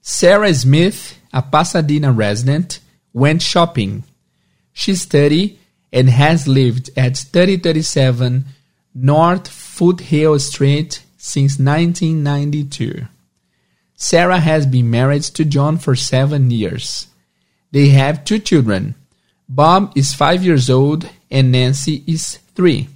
[0.00, 2.80] Sarah Smith, a Pasadena resident,
[3.14, 4.02] went shopping.
[4.72, 5.58] She's 30
[5.92, 8.44] and has lived at 3037
[8.94, 13.06] North Foothill Street since 1992.
[13.94, 17.06] Sarah has been married to John for seven years.
[17.70, 18.94] They have two children.
[19.48, 22.88] Bob is five years old and Nancy is three.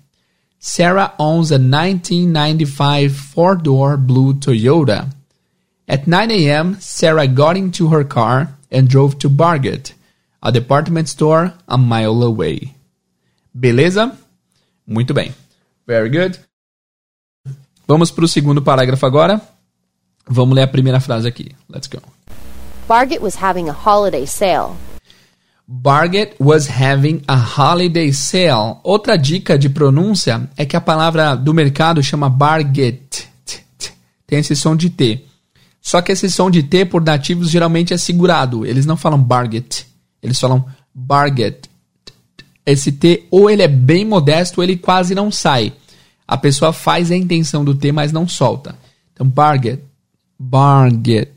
[0.59, 5.12] Sarah owns a 1995 four door blue Toyota.
[5.88, 9.95] At 9 a.m., Sarah got into her car and drove to Barget,
[10.42, 12.75] a department store a mile away.
[13.57, 14.16] Beleza?
[14.87, 15.33] Muito bem.
[15.87, 16.38] Very good.
[17.87, 19.40] Vamos para o segundo parágrafo agora.
[20.29, 21.55] Vamos ler a primeira frase aqui.
[21.69, 22.01] Let's go.
[22.88, 24.77] Barget was having a holiday sale.
[25.69, 28.79] Barget was having a holiday sale.
[28.85, 33.29] Outra dica de pronúncia é que a palavra do mercado chama Barget.
[34.27, 35.25] Tem esse som de T.
[35.83, 38.65] Só que esse som de T por nativos geralmente é segurado.
[38.65, 39.87] Eles não falam Barget.
[40.23, 41.69] Eles falam Barget.
[42.65, 45.73] Esse T ou ele é bem modesto ou ele quase não sai.
[46.29, 48.77] A pessoa faz a intenção do T, mas não solta.
[49.13, 49.83] Então, Barget.
[50.39, 51.31] Barget.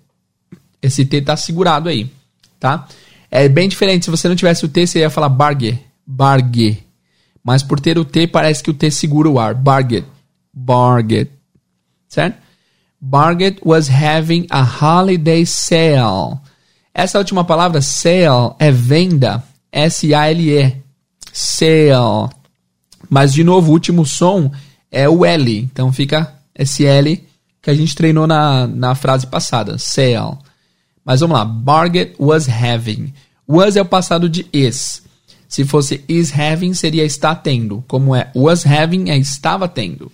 [0.81, 2.11] Esse T tá segurado aí,
[2.59, 2.87] tá?
[3.31, 4.05] É bem diferente.
[4.05, 5.79] Se você não tivesse o T, você ia falar bargue.
[6.05, 6.83] Bargue.
[7.43, 9.53] Mas por ter o T, parece que o T segura o ar.
[9.53, 10.05] Barget.
[10.53, 11.31] Barget.
[12.07, 12.37] Certo?
[12.99, 16.39] Barget was having a holiday sale.
[16.93, 19.43] Essa última palavra, sale, é venda.
[19.71, 20.75] S-A-L-E.
[21.31, 22.29] Sale.
[23.09, 24.51] Mas, de novo, o último som
[24.91, 25.59] é o L.
[25.59, 27.23] Então fica S-L
[27.61, 30.37] que a gente treinou na, na frase passada, sale.
[31.09, 31.43] Mas vamos lá.
[31.43, 33.11] Margaret was having.
[33.47, 35.01] Was é o passado de is.
[35.47, 37.83] Se fosse is having, seria está tendo.
[37.87, 40.11] Como é was having, é estava tendo.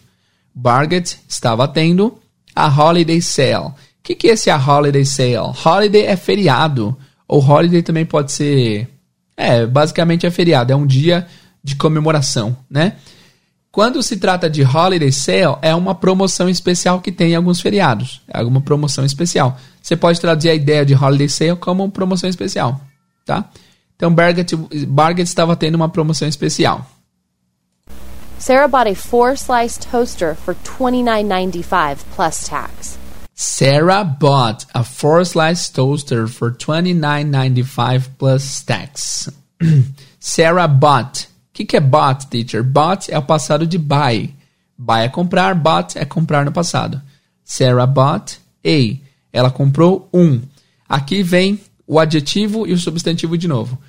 [0.55, 2.17] Margaret estava tendo
[2.55, 3.65] a holiday sale.
[3.65, 5.53] O que, que é esse a holiday sale?
[5.65, 6.97] Holiday é feriado.
[7.27, 8.87] Ou holiday também pode ser.
[9.35, 10.71] É, basicamente é feriado.
[10.71, 11.27] É um dia
[11.61, 12.93] de comemoração, né?
[13.75, 18.21] Quando se trata de holiday sale, é uma promoção especial que tem em alguns feriados.
[18.25, 19.57] É alguma promoção especial.
[19.81, 22.79] Você pode traduzir a ideia de holiday sale como promoção especial,
[23.25, 23.49] tá?
[23.97, 24.55] Então, Barget,
[24.87, 26.89] Barget estava tendo uma promoção especial.
[28.39, 32.97] Sarah bought a four-slice toaster for $29.95 plus tax.
[33.33, 39.29] Sarah bought a four-slice toaster for $29.95 plus tax.
[40.21, 42.61] Sarah bought que, que é bought, teacher?
[42.61, 44.35] Bought é o passado de buy.
[44.77, 47.01] Buy é comprar, bought é comprar no passado.
[47.45, 48.97] Sarah bought a.
[49.31, 50.41] Ela comprou um.
[50.87, 53.79] Aqui vem o adjetivo e o substantivo de novo.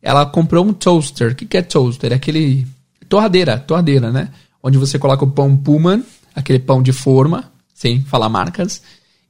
[0.00, 1.32] Ela comprou um toaster.
[1.32, 2.12] O que, que é toaster?
[2.12, 2.64] É aquele.
[3.08, 4.30] Torradeira, torradeira, né?
[4.62, 8.82] Onde você coloca o pão Pullman, aquele pão de forma, sem falar marcas,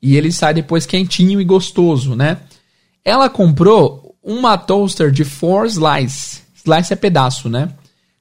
[0.02, 2.38] e ele sai depois quentinho e gostoso, né?
[3.02, 6.42] Ela comprou uma toaster de four slices.
[6.54, 7.70] Slice é pedaço, né?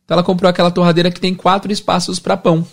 [0.06, 2.66] Então ela comprou aquela torradeira que tem quatro espaços para pão,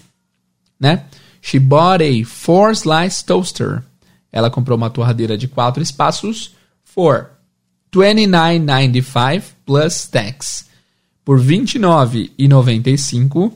[0.78, 1.06] né?
[1.40, 3.82] She bought a four slice toaster.
[4.30, 7.30] Ela comprou uma torradeira de quatro espaços for
[7.92, 10.70] $29.95 plus tax.
[11.24, 13.52] Por $29,95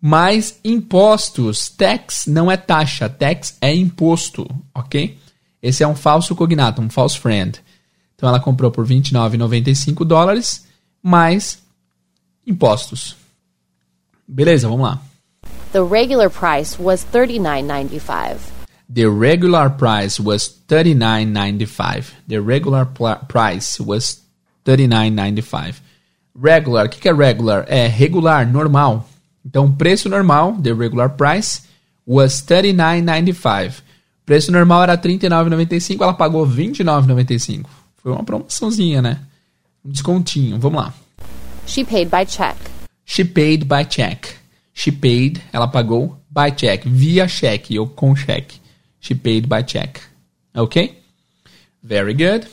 [0.00, 1.68] mais impostos.
[1.68, 5.16] Tax não é taxa, tax é imposto, ok?
[5.62, 7.60] Esse é um falso cognato, um false friend.
[8.16, 10.66] Então ela comprou por 29,95 dólares
[11.00, 11.61] mais
[12.46, 13.16] impostos.
[14.26, 15.00] Beleza, vamos lá.
[15.72, 18.38] The regular price was $39.95.
[18.92, 22.12] The regular price was $39.95.
[22.28, 24.20] The regular price was
[24.64, 25.80] $39.95.
[26.34, 27.64] Regular, o que, que é regular?
[27.68, 29.08] É regular, normal.
[29.44, 31.62] Então, preço normal, the regular price,
[32.06, 33.82] was $39.95.
[34.24, 37.66] Preço normal era $39,95, ela pagou $29,95.
[37.96, 39.20] Foi uma promoçãozinha, né?
[39.84, 40.58] Um descontinho.
[40.58, 40.94] Vamos lá.
[41.66, 42.56] She paid by check.
[43.04, 44.36] She paid by check.
[44.74, 48.60] She paid, ela pagou by check, via cheque ou com cheque.
[49.00, 50.00] She paid by check.
[50.54, 51.02] Ok?
[51.82, 52.46] Very good.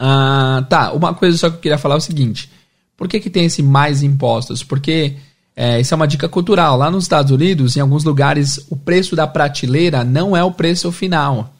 [0.00, 2.50] Uh, tá, uma coisa só que eu queria falar é o seguinte.
[2.96, 4.62] Por que, que tem esse mais impostos?
[4.62, 5.16] Porque
[5.54, 6.76] é, isso é uma dica cultural.
[6.76, 10.90] Lá nos Estados Unidos, em alguns lugares, o preço da prateleira não é o preço
[10.92, 11.52] final.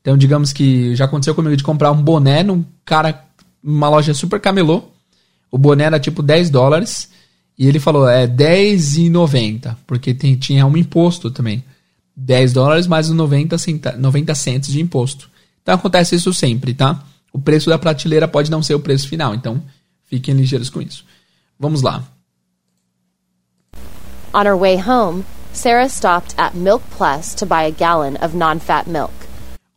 [0.00, 3.24] Então, digamos que já aconteceu comigo de comprar um boné num cara,
[3.62, 4.84] uma loja super camelô.
[5.50, 7.10] O boné era tipo 10 dólares.
[7.58, 11.64] E ele falou, é 10,90, porque tem, tinha um imposto também.
[12.14, 15.30] 10 dólares mais os 90, centa, 90 centos de imposto.
[15.62, 17.02] Então acontece isso sempre, tá?
[17.32, 19.62] O preço da prateleira pode não ser o preço final, então
[20.04, 21.04] fiquem ligeiros com isso.
[21.58, 22.04] Vamos lá.
[24.32, 28.86] On her way home, Sarah stopped at Milk Plus to buy a gallon of non-fat
[28.86, 29.25] milk.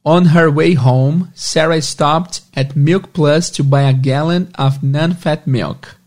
[0.05, 5.45] On her way home, Sarah stopped at Milk Plus to buy a gallon of non-fat
[5.45, 5.97] milk.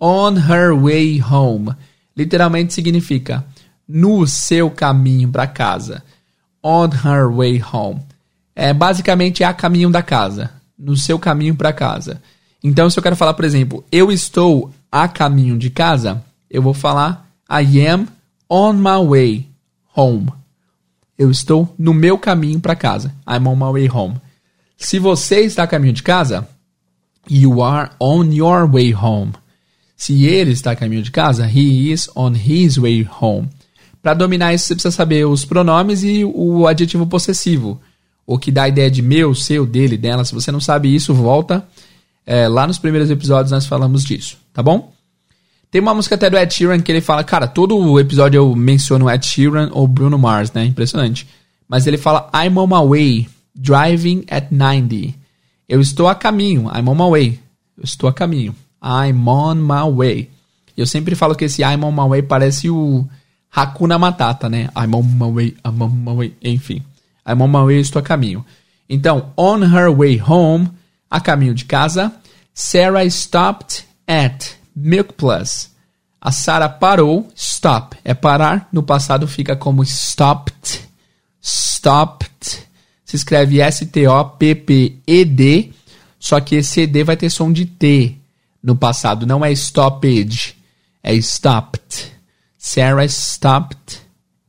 [0.00, 1.76] On her way home.
[2.16, 3.44] Literalmente significa
[3.86, 6.02] no seu caminho para casa.
[6.62, 8.00] On her way home.
[8.56, 12.20] É basicamente a caminho da casa, no seu caminho para casa.
[12.64, 16.74] Então, se eu quero falar, por exemplo, eu estou a caminho de casa, eu vou
[16.74, 18.08] falar I am
[18.50, 19.48] on my way
[19.94, 20.37] home.
[21.18, 23.12] Eu estou no meu caminho para casa.
[23.28, 24.16] I'm on my way home.
[24.76, 26.48] Se você está a caminho de casa,
[27.28, 29.32] you are on your way home.
[29.96, 33.48] Se ele está a caminho de casa, he is on his way home.
[34.00, 37.80] Para dominar isso, você precisa saber os pronomes e o adjetivo possessivo.
[38.24, 40.24] O que dá a ideia de meu, seu, dele, dela.
[40.24, 41.66] Se você não sabe isso, volta.
[42.24, 44.92] É, lá nos primeiros episódios nós falamos disso, tá bom?
[45.70, 49.10] Tem uma música até do Ed Sheeran que ele fala, cara, todo episódio eu menciono
[49.10, 50.64] Ed Sheeran ou Bruno Mars, né?
[50.64, 51.28] Impressionante.
[51.68, 55.14] Mas ele fala, I'm on my way, driving at 90.
[55.68, 57.40] Eu estou a caminho, I'm on my way.
[57.76, 58.54] Eu estou a caminho.
[58.82, 60.30] I'm on my way.
[60.76, 63.06] Eu sempre falo que esse I'm on my way parece o
[63.50, 64.70] Hakuna Matata, né?
[64.76, 66.82] I'm on my way, I'm on my way, enfim.
[67.26, 68.44] I'm on my way, estou a caminho.
[68.88, 70.70] Então, on her way home,
[71.10, 72.12] a caminho de casa,
[72.54, 75.70] Sarah stopped at Milk Plus.
[76.20, 80.80] A Sarah parou, stop, é parar, no passado fica como stopped,
[81.40, 82.66] stopped.
[83.04, 84.12] Se escreve S-T-O-P-P-E-D,
[86.18, 88.16] só que esse E-D vai ter som de T
[88.62, 89.26] no passado.
[89.26, 90.56] Não é stoppage,
[91.02, 92.12] é stopped.
[92.58, 94.02] Sarah stopped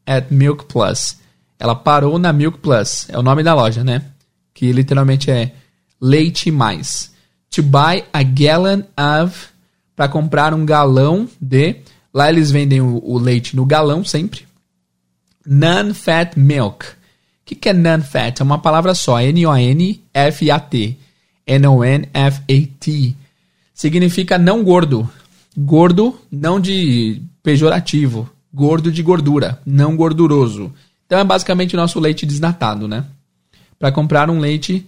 [0.06, 1.18] at Milk Plus.
[1.60, 3.08] Ela parou na Milk Plus.
[3.10, 4.04] É o nome da loja, né?
[4.60, 5.54] que literalmente é
[6.02, 7.14] leite mais.
[7.52, 9.48] To buy a gallon of,
[10.00, 11.76] para comprar um galão de.
[12.14, 14.48] Lá eles vendem o, o leite no galão sempre.
[15.46, 16.86] Non-fat milk.
[16.86, 16.90] O
[17.44, 18.40] que, que é non-fat?
[18.40, 19.20] É uma palavra só.
[19.20, 20.98] N-O-N-F-A-T.
[21.46, 23.16] N-O-N-F-A-T.
[23.74, 25.10] Significa não gordo.
[25.58, 28.30] Gordo, não de pejorativo.
[28.54, 30.74] Gordo de gordura, não gorduroso.
[31.06, 33.04] Então é basicamente o nosso leite desnatado, né?
[33.78, 34.88] Para comprar um leite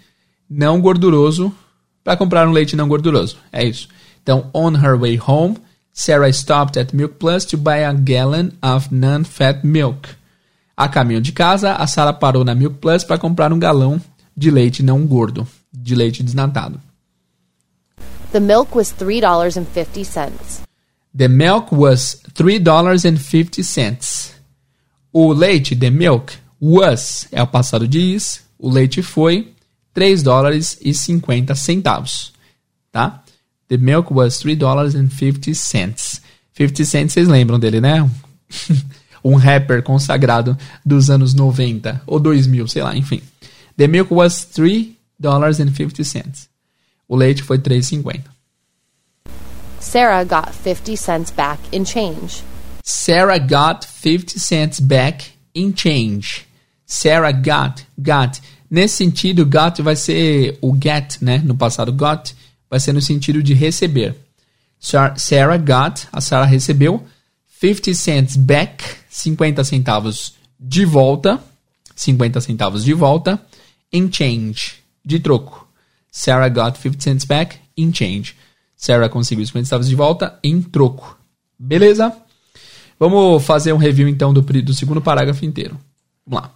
[0.49, 1.53] não gorduroso,
[2.01, 3.35] para comprar um leite não gorduroso.
[3.51, 3.89] É isso.
[4.21, 5.55] Então, on her way home,
[5.93, 10.09] Sarah stopped at Milk Plus to buy a gallon of non-fat milk.
[10.77, 14.01] A caminho de casa, a Sarah parou na Milk Plus para comprar um galão
[14.35, 16.79] de leite não gordo, de leite desnatado.
[18.31, 20.63] The milk was $3.50.
[21.13, 24.31] The milk was $3.50.
[25.11, 29.53] O leite, the milk, was é o passado de is, o leite foi
[29.93, 32.31] 3 dólares e 50 centavos,
[32.91, 33.21] tá?
[33.71, 36.19] The milk was 3 dólares and 50 cents.
[36.55, 38.05] 50 cents, vocês lembram dele, né?
[39.23, 43.21] um rapper consagrado dos anos 90 ou 2000, sei lá, enfim.
[43.77, 46.49] The milk was 3 dollars and 50 cents.
[47.07, 48.23] O leite foi 3,50.
[49.79, 52.43] Sarah got 50 cents back in change.
[52.83, 56.45] Sarah got 50 cents back in change.
[56.85, 58.41] Sarah got, got.
[58.69, 61.37] Nesse sentido, got vai ser o get, né?
[61.37, 62.33] No passado, got
[62.71, 64.15] vai ser no sentido de receber.
[64.79, 67.05] Sarah got, a Sarah recebeu
[67.59, 71.39] 50 cents back, 50 centavos de volta,
[71.93, 73.39] 50 centavos de volta,
[73.91, 75.67] in change, de troco.
[76.09, 78.35] Sarah got 50 cents back in change.
[78.75, 81.19] Sarah conseguiu 50 centavos de volta em troco.
[81.59, 82.15] Beleza?
[82.97, 85.77] Vamos fazer um review então do, do segundo parágrafo inteiro.
[86.25, 86.55] Vamos lá.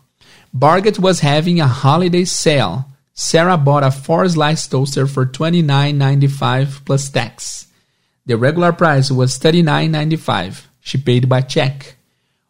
[0.51, 2.85] Barget was having a holiday sale.
[3.17, 7.67] Sarah bought a four slice toaster for $29.95 plus tax.
[8.25, 10.63] The regular price was $39.95.
[10.81, 11.95] She paid by check.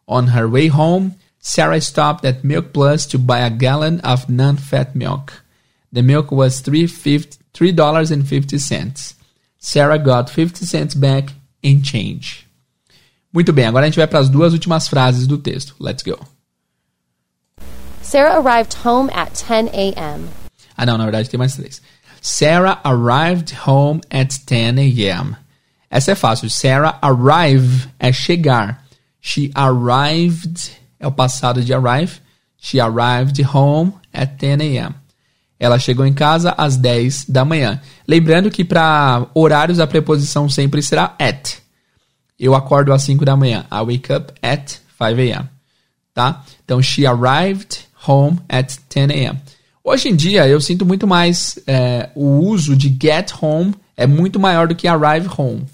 [0.08, 4.56] On her way home, Sarah stopped at Milk Plus to buy a gallon of non
[4.56, 5.44] fat milk.
[5.92, 9.14] The milk was $3.50.
[9.58, 12.44] Sarah got 50 cents back in change.
[13.32, 15.76] Muito bem, agora a gente vai para as duas últimas frases do texto.
[15.78, 16.18] Let's go.
[18.02, 20.28] Sarah arrived home at 10 a.m.
[20.76, 21.80] Ah, não, na verdade tem mais três.
[22.20, 25.36] Sarah arrived home at 10 a.m.
[25.90, 26.50] Essa é fácil.
[26.50, 28.84] Sarah arrive é chegar.
[29.20, 32.20] She arrived é o passado de arrive.
[32.58, 34.94] She arrived home at 10 a.m.
[35.58, 37.80] Ela chegou em casa às 10 da manhã.
[38.06, 41.58] Lembrando que para horários a preposição sempre será at.
[42.38, 43.64] Eu acordo às 5 da manhã.
[43.70, 45.48] I wake up at 5 a.m.
[46.12, 46.44] Tá?
[46.64, 49.38] Então, she arrived home at 10 a.m.
[49.88, 54.40] Hoje em dia, eu sinto muito mais é, o uso de get home é muito
[54.40, 55.64] maior do que arrive home.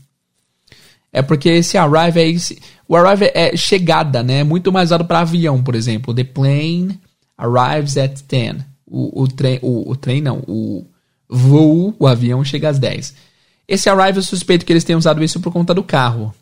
[1.10, 4.40] É porque esse arrive é esse, o arrive é chegada, né?
[4.40, 6.12] É muito mais usado para avião, por exemplo.
[6.12, 7.00] The plane
[7.38, 8.56] arrives at 10.
[8.86, 9.28] O, o
[9.62, 10.84] o, o trem não, o
[11.26, 13.14] voo, o avião chega às 10.
[13.66, 16.34] Esse arrive eu suspeito que eles tenham usado isso por conta do carro.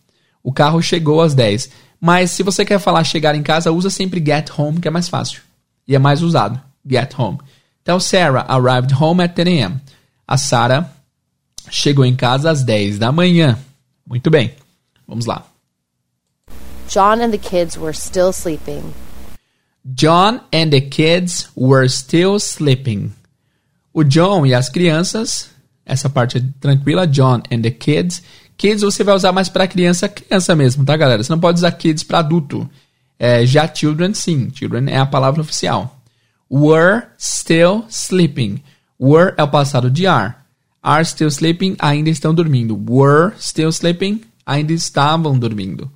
[0.42, 1.70] O carro chegou às 10.
[2.00, 5.08] Mas se você quer falar chegar em casa, usa sempre get home, que é mais
[5.08, 5.42] fácil.
[5.86, 6.60] E é mais usado.
[6.84, 7.38] Get home.
[7.82, 9.80] Então, Sarah arrived home at 10 a.m.
[10.26, 10.90] A Sarah
[11.70, 13.58] chegou em casa às 10 da manhã.
[14.06, 14.54] Muito bem.
[15.06, 15.44] Vamos lá.
[16.88, 18.82] John and the kids were still sleeping.
[19.84, 23.12] John and the kids were still sleeping.
[23.92, 25.50] O John e as crianças,
[25.86, 28.22] essa parte é tranquila, John and the kids.
[28.56, 31.22] Kids você vai usar mais para criança, criança mesmo, tá, galera?
[31.22, 32.68] Você não pode usar kids para adulto.
[33.18, 34.50] É, já children, sim.
[34.54, 35.99] Children é a palavra oficial.
[36.50, 38.60] Were still sleeping.
[38.98, 40.34] Were é o passado de are.
[40.82, 42.74] Are still sleeping, ainda estão dormindo.
[42.88, 45.90] Were still sleeping, ainda estavam dormindo.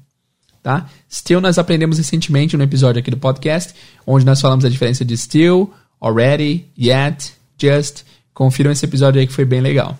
[0.62, 0.88] Tá?
[1.10, 3.74] Still nós aprendemos recentemente no episódio aqui do podcast,
[4.06, 8.04] onde nós falamos a diferença de still, already, yet, just.
[8.32, 9.98] Confiram esse episódio aí que foi bem legal.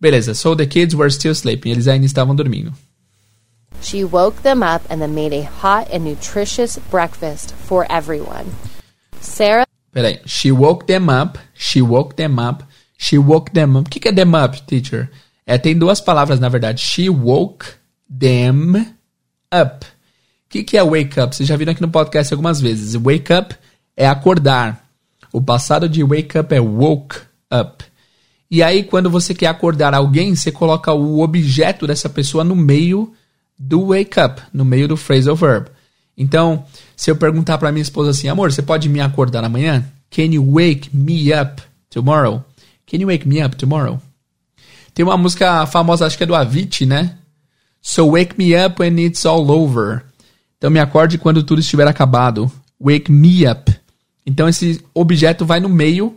[0.00, 1.70] Beleza, so the kids were still sleeping.
[1.70, 2.72] Eles ainda estavam dormindo.
[3.82, 8.46] She woke them up and then made a hot and nutritious breakfast for everyone.
[9.20, 9.66] Sarah.
[9.92, 10.20] Peraí.
[10.26, 11.38] She woke them up.
[11.54, 12.64] She woke them up.
[12.98, 13.88] She woke them up.
[13.88, 15.10] O que, que é them up, teacher?
[15.46, 16.80] É, tem duas palavras, na verdade.
[16.80, 17.66] She woke
[18.08, 18.74] them
[19.52, 19.86] up.
[19.86, 21.34] O que, que é wake up?
[21.34, 22.94] Vocês já viram aqui no podcast algumas vezes.
[22.94, 23.54] Wake up
[23.96, 24.84] é acordar.
[25.32, 27.16] O passado de wake up é woke
[27.52, 27.84] up.
[28.50, 33.12] E aí, quando você quer acordar alguém, você coloca o objeto dessa pessoa no meio
[33.58, 35.68] do wake up, no meio do phrasal verb.
[36.16, 36.64] Então,
[36.98, 39.88] se eu perguntar para minha esposa assim, amor, você pode me acordar amanhã?
[40.10, 42.42] Can you wake me up tomorrow?
[42.88, 44.00] Can you wake me up tomorrow?
[44.92, 47.16] Tem uma música famosa, acho que é do Avicii, né?
[47.80, 50.02] So wake me up when it's all over.
[50.56, 52.50] Então me acorde quando tudo estiver acabado.
[52.80, 53.72] Wake me up.
[54.26, 56.16] Então esse objeto vai no meio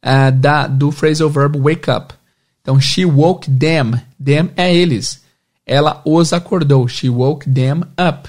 [0.00, 2.14] uh, da, do phrasal verb wake up.
[2.62, 4.00] Então she woke them.
[4.24, 5.24] Them é eles.
[5.66, 6.86] Ela os acordou.
[6.86, 8.28] She woke them up.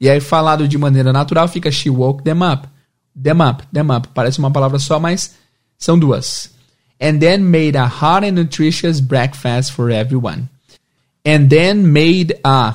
[0.00, 2.66] E aí falado de maneira natural fica she woke them up.
[3.20, 4.08] Them up, them up.
[4.14, 5.34] Parece uma palavra só, mas
[5.76, 6.50] são duas.
[7.00, 10.48] And then made a hot and nutritious breakfast for everyone.
[11.24, 12.74] And then made a.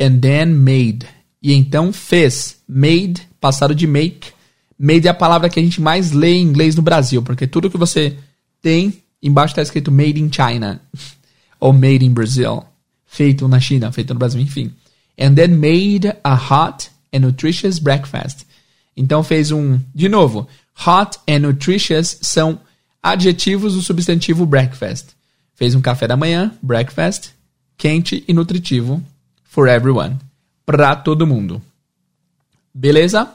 [0.00, 1.06] And then made.
[1.42, 2.58] E então fez.
[2.68, 4.32] Made, passado de make.
[4.78, 7.70] Made é a palavra que a gente mais lê em inglês no Brasil, porque tudo
[7.70, 8.16] que você
[8.60, 10.80] tem, embaixo está escrito Made in China.
[11.60, 12.64] ou Made in Brazil.
[13.06, 14.72] Feito na China, feito no Brasil, enfim.
[15.16, 18.46] And then made a hot and nutritious breakfast.
[18.96, 19.78] Então fez um.
[19.94, 22.60] De novo, hot and nutritious são
[23.02, 25.14] adjetivos do substantivo breakfast.
[25.54, 27.30] Fez um café da manhã, breakfast,
[27.76, 29.02] quente e nutritivo
[29.44, 30.18] for everyone.
[30.66, 31.62] Para todo mundo.
[32.74, 33.30] Beleza?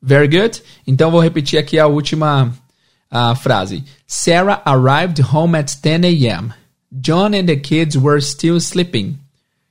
[0.00, 0.62] Very good.
[0.86, 2.52] Então vou repetir aqui a última
[3.10, 3.84] uh, frase.
[4.06, 6.54] Sarah arrived home at 10 a.m.
[6.92, 9.18] John and the kids were still sleeping.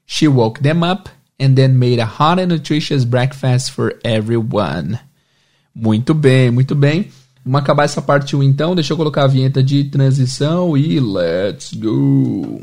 [0.05, 1.09] She woke them up
[1.39, 4.99] and then made a hot and nutritious breakfast for everyone.
[5.75, 7.09] Muito bem, muito bem.
[7.45, 8.75] Vamos acabar essa parte 1 então.
[8.75, 12.61] Deixa eu colocar a vinheta de transição e let's go.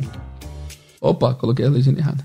[1.00, 2.24] Opa, coloquei a legenda errada.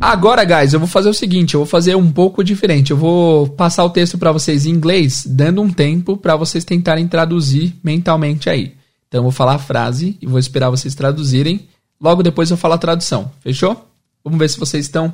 [0.00, 2.90] Agora, guys, eu vou fazer o seguinte, eu vou fazer um pouco diferente.
[2.90, 7.06] Eu vou passar o texto para vocês em inglês, dando um tempo para vocês tentarem
[7.06, 8.74] traduzir mentalmente aí.
[9.12, 11.68] Então eu vou falar a frase e vou esperar vocês traduzirem.
[12.00, 13.30] Logo depois eu falo a tradução.
[13.40, 13.86] Fechou?
[14.24, 15.12] Vamos ver se vocês estão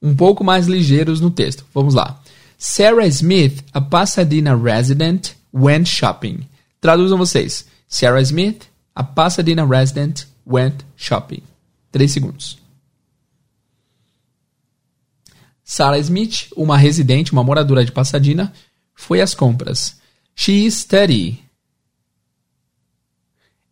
[0.00, 1.62] um pouco mais ligeiros no texto.
[1.74, 2.18] Vamos lá.
[2.56, 6.48] Sarah Smith, a Pasadena resident, went shopping.
[6.80, 7.66] Traduzam vocês.
[7.86, 8.62] Sarah Smith,
[8.94, 11.42] a Pasadena resident, went shopping.
[11.92, 12.56] Três segundos.
[15.62, 18.54] Sarah Smith, uma residente, uma moradora de Pasadena,
[18.94, 19.98] foi às compras.
[20.34, 21.43] She is 30.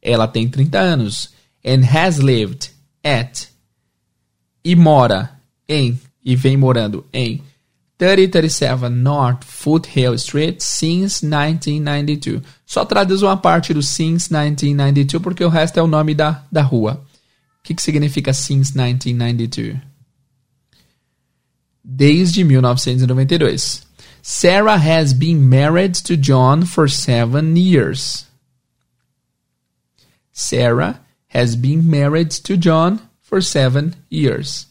[0.02, 1.30] Ela tem 30 anos.
[1.64, 2.70] And has lived
[3.04, 3.48] at.
[4.64, 5.30] E mora
[5.68, 5.98] em.
[6.24, 7.42] E vem morando em
[8.02, 12.42] 3037 North Foothill Street since 1992.
[12.66, 16.62] Só traduz uma parte do since 1992 porque o resto é o nome da, da
[16.62, 17.04] rua.
[17.60, 19.80] O que, que significa since 1992?
[21.84, 23.86] Desde 1992.
[24.20, 28.26] Sarah has been married to John for seven years.
[30.32, 34.66] Sarah has been married to John for seven years.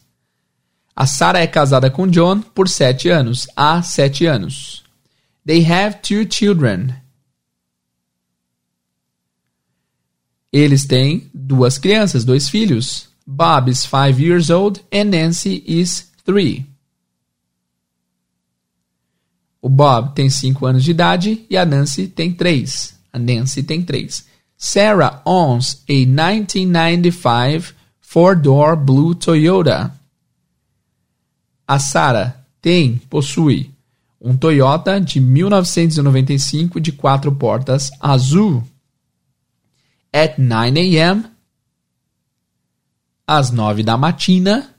[0.96, 3.48] A Sarah é casada com John por sete anos.
[3.56, 4.82] Há sete anos.
[5.44, 6.94] They have two children.
[10.52, 13.08] Eles têm duas crianças, dois filhos.
[13.26, 16.66] Bob is five years old and Nancy is three.
[19.62, 22.98] O Bob tem cinco anos de idade e a Nancy tem três.
[23.12, 24.26] A Nancy tem três.
[24.64, 29.90] Sarah owns a 1995 four-door blue Toyota.
[31.66, 33.72] A Sarah tem, possui,
[34.20, 38.62] um Toyota de 1995 de quatro portas azul.
[40.12, 41.24] At 9 a.m.,
[43.26, 44.70] às 9 da matina,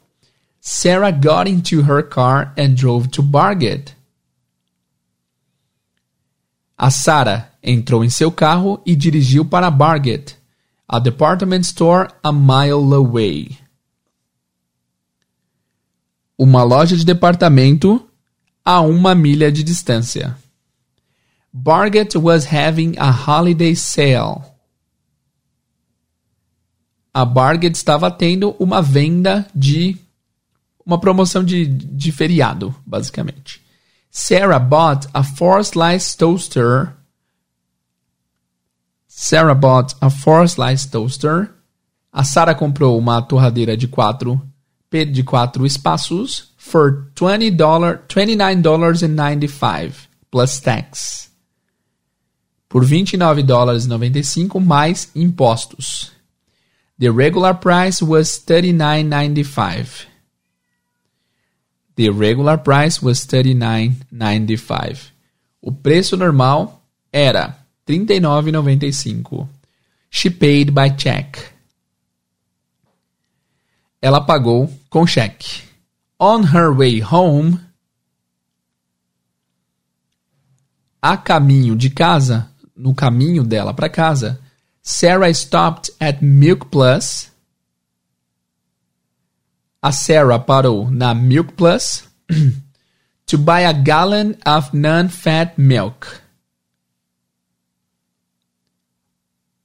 [0.61, 3.93] Sarah got into her car and drove to Bargate.
[6.77, 10.37] A Sarah entrou em seu carro e dirigiu para Bargate,
[10.87, 13.57] a department store a mile away.
[16.37, 18.05] Uma loja de departamento
[18.65, 20.37] a uma milha de distância.
[21.51, 24.41] Bargate was having a holiday sale.
[27.13, 29.95] A Bargate estava tendo uma venda de
[30.85, 33.62] uma promoção de, de feriado, basicamente.
[34.15, 36.95] Sarah bought a four slice toaster.
[39.07, 41.49] Sarah bought a four slice toaster.
[42.13, 44.39] A Sarah comprou uma torradeira de quatro
[44.91, 49.93] de quatro espaços for $20, $29.95
[50.29, 51.31] plus tax.
[52.69, 56.11] Por 29 dólares 95 mais impostos.
[56.99, 60.12] The regular price was $39.95.
[61.95, 65.11] The regular price was $39.95.
[65.61, 66.81] O preço normal
[67.11, 69.47] era $39.95.
[70.09, 71.53] She paid by check.
[74.01, 75.63] Ela pagou com cheque.
[76.19, 77.59] On her way home,
[81.01, 84.39] a caminho de casa, no caminho dela para casa,
[84.81, 87.32] Sarah stopped at Milk Plus.
[89.83, 92.07] A Sarah parou na Milk Plus
[93.27, 96.07] to buy a gallon of non-fat milk.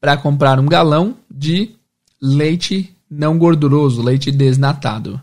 [0.01, 1.77] Para comprar um galão de
[2.21, 5.23] leite não gorduroso, leite desnatado.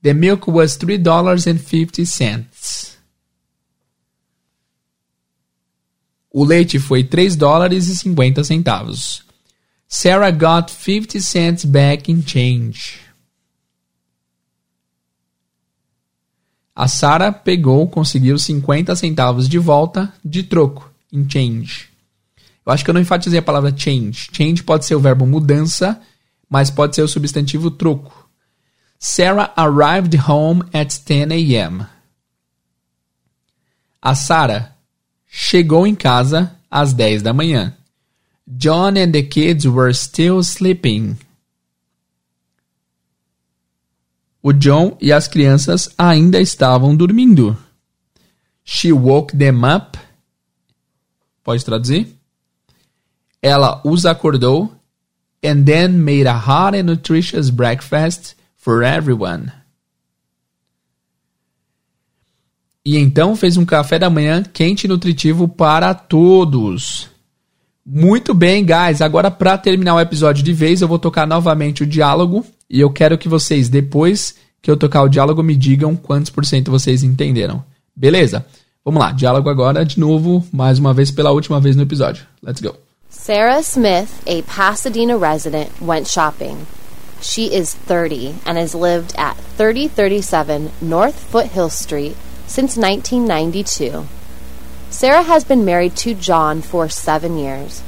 [0.00, 2.96] The milk was $3.50.
[6.30, 9.22] O leite foi 3 dólares e 50 centavos.
[9.86, 13.01] Sarah got 50 cents back in change.
[16.74, 21.88] A Sarah pegou, conseguiu 50 centavos de volta de troco, em change.
[22.64, 24.28] Eu acho que eu não enfatizei a palavra change.
[24.32, 26.00] Change pode ser o verbo mudança,
[26.48, 28.28] mas pode ser o substantivo troco.
[28.98, 31.86] Sarah arrived home at 10 a.m.
[34.00, 34.76] A Sarah
[35.28, 37.76] chegou em casa às 10 da manhã.
[38.46, 41.16] John and the kids were still sleeping.
[44.42, 47.56] O John e as crianças ainda estavam dormindo.
[48.64, 49.98] She woke them up.
[51.44, 52.08] Pode traduzir?
[53.40, 54.72] Ela os acordou
[55.44, 59.52] and then made a hot and nutritious breakfast for everyone.
[62.84, 67.08] E então fez um café da manhã quente e nutritivo para todos.
[67.84, 69.00] Muito bem, guys.
[69.00, 72.44] Agora, para terminar o episódio de vez, eu vou tocar novamente o diálogo.
[72.72, 76.46] E eu quero que vocês, depois que eu tocar o diálogo, me digam quantos por
[76.46, 77.62] cento vocês entenderam.
[77.94, 78.46] Beleza?
[78.82, 82.26] Vamos lá, diálogo agora de novo, mais uma vez pela última vez no episódio.
[82.42, 82.74] Let's go.
[83.10, 86.66] Sarah Smith, a Pasadena resident, went shopping.
[87.20, 92.16] She is 30 and has lived at 3037 North Foothill Street
[92.46, 94.06] since 1992.
[94.88, 97.82] Sarah has been married to John for seven years.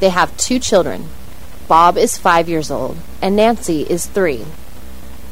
[0.00, 1.04] They have two children.
[1.68, 4.44] Bob is five years old, and Nancy is three.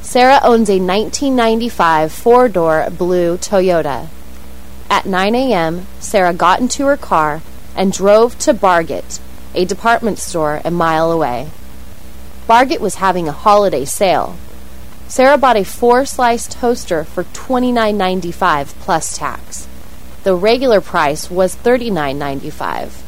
[0.02, 4.08] Sarah owns a 1995 four door blue Toyota.
[4.90, 7.40] At 9 a.m., Sarah got into her car
[7.76, 9.18] and drove to Bargett,
[9.54, 11.50] a department store a mile away.
[12.46, 14.36] Bargett was having a holiday sale.
[15.08, 19.66] Sarah bought a four slice toaster for $29.95 plus tax.
[20.24, 23.02] The regular price was $39.95.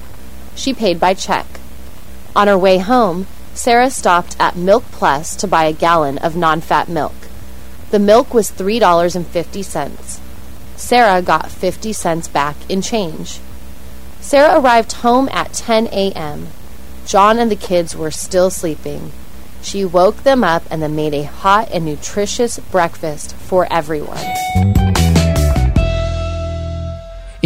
[0.54, 1.46] She paid by check.
[2.36, 6.60] On her way home, Sarah stopped at Milk Plus to buy a gallon of non
[6.60, 7.14] fat milk.
[7.90, 10.20] The milk was $3.50.
[10.76, 13.40] Sarah got 50 cents back in change.
[14.20, 16.48] Sarah arrived home at 10 a.m.
[17.06, 19.12] John and the kids were still sleeping.
[19.62, 24.26] She woke them up and then made a hot and nutritious breakfast for everyone.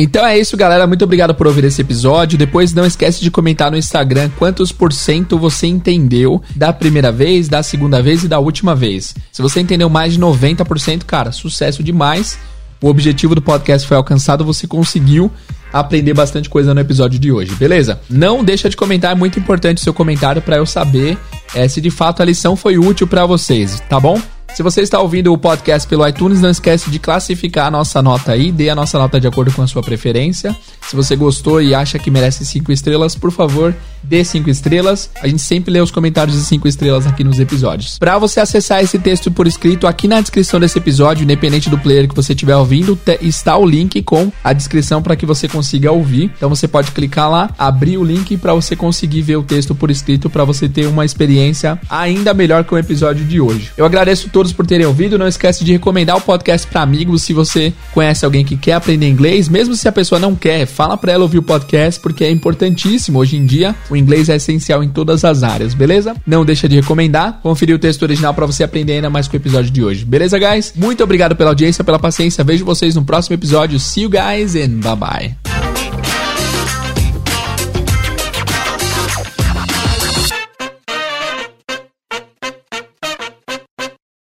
[0.02, 0.86] Então é isso, galera.
[0.86, 2.38] Muito obrigado por ouvir esse episódio.
[2.38, 7.50] Depois não esquece de comentar no Instagram quantos por cento você entendeu da primeira vez,
[7.50, 9.14] da segunda vez e da última vez.
[9.30, 12.38] Se você entendeu mais de 90%, cara, sucesso demais.
[12.80, 15.30] O objetivo do podcast foi alcançado, você conseguiu
[15.70, 18.00] aprender bastante coisa no episódio de hoje, beleza?
[18.08, 21.18] Não deixa de comentar, é muito importante o seu comentário para eu saber
[21.54, 24.18] é, se de fato a lição foi útil para vocês, tá bom?
[24.54, 28.32] Se você está ouvindo o podcast pelo iTunes, não esquece de classificar a nossa nota
[28.32, 30.54] aí, dê a nossa nota de acordo com a sua preferência.
[30.82, 35.10] Se você gostou e acha que merece cinco estrelas, por favor, dê cinco estrelas.
[35.22, 37.98] A gente sempre lê os comentários de cinco estrelas aqui nos episódios.
[37.98, 42.08] Para você acessar esse texto por escrito, aqui na descrição desse episódio, independente do player
[42.08, 46.30] que você estiver ouvindo, está o link com a descrição para que você consiga ouvir.
[46.36, 49.90] Então você pode clicar lá, abrir o link para você conseguir ver o texto por
[49.90, 53.70] escrito para você ter uma experiência ainda melhor que o episódio de hoje.
[53.76, 55.18] Eu agradeço todos por terem ouvido.
[55.18, 59.06] Não esquece de recomendar o podcast para amigos se você conhece alguém que quer aprender
[59.06, 62.30] inglês, mesmo se a pessoa não quer, fala para ela ouvir o podcast porque é
[62.30, 63.74] importantíssimo hoje em dia.
[63.90, 66.14] O inglês é essencial em todas as áreas, beleza?
[66.26, 69.36] Não deixa de recomendar, conferir o texto original para você aprender ainda mais com o
[69.36, 70.06] episódio de hoje.
[70.06, 70.72] Beleza, guys?
[70.74, 72.42] Muito obrigado pela audiência, pela paciência.
[72.42, 73.78] Vejo vocês no próximo episódio.
[73.78, 75.59] See you guys and bye bye.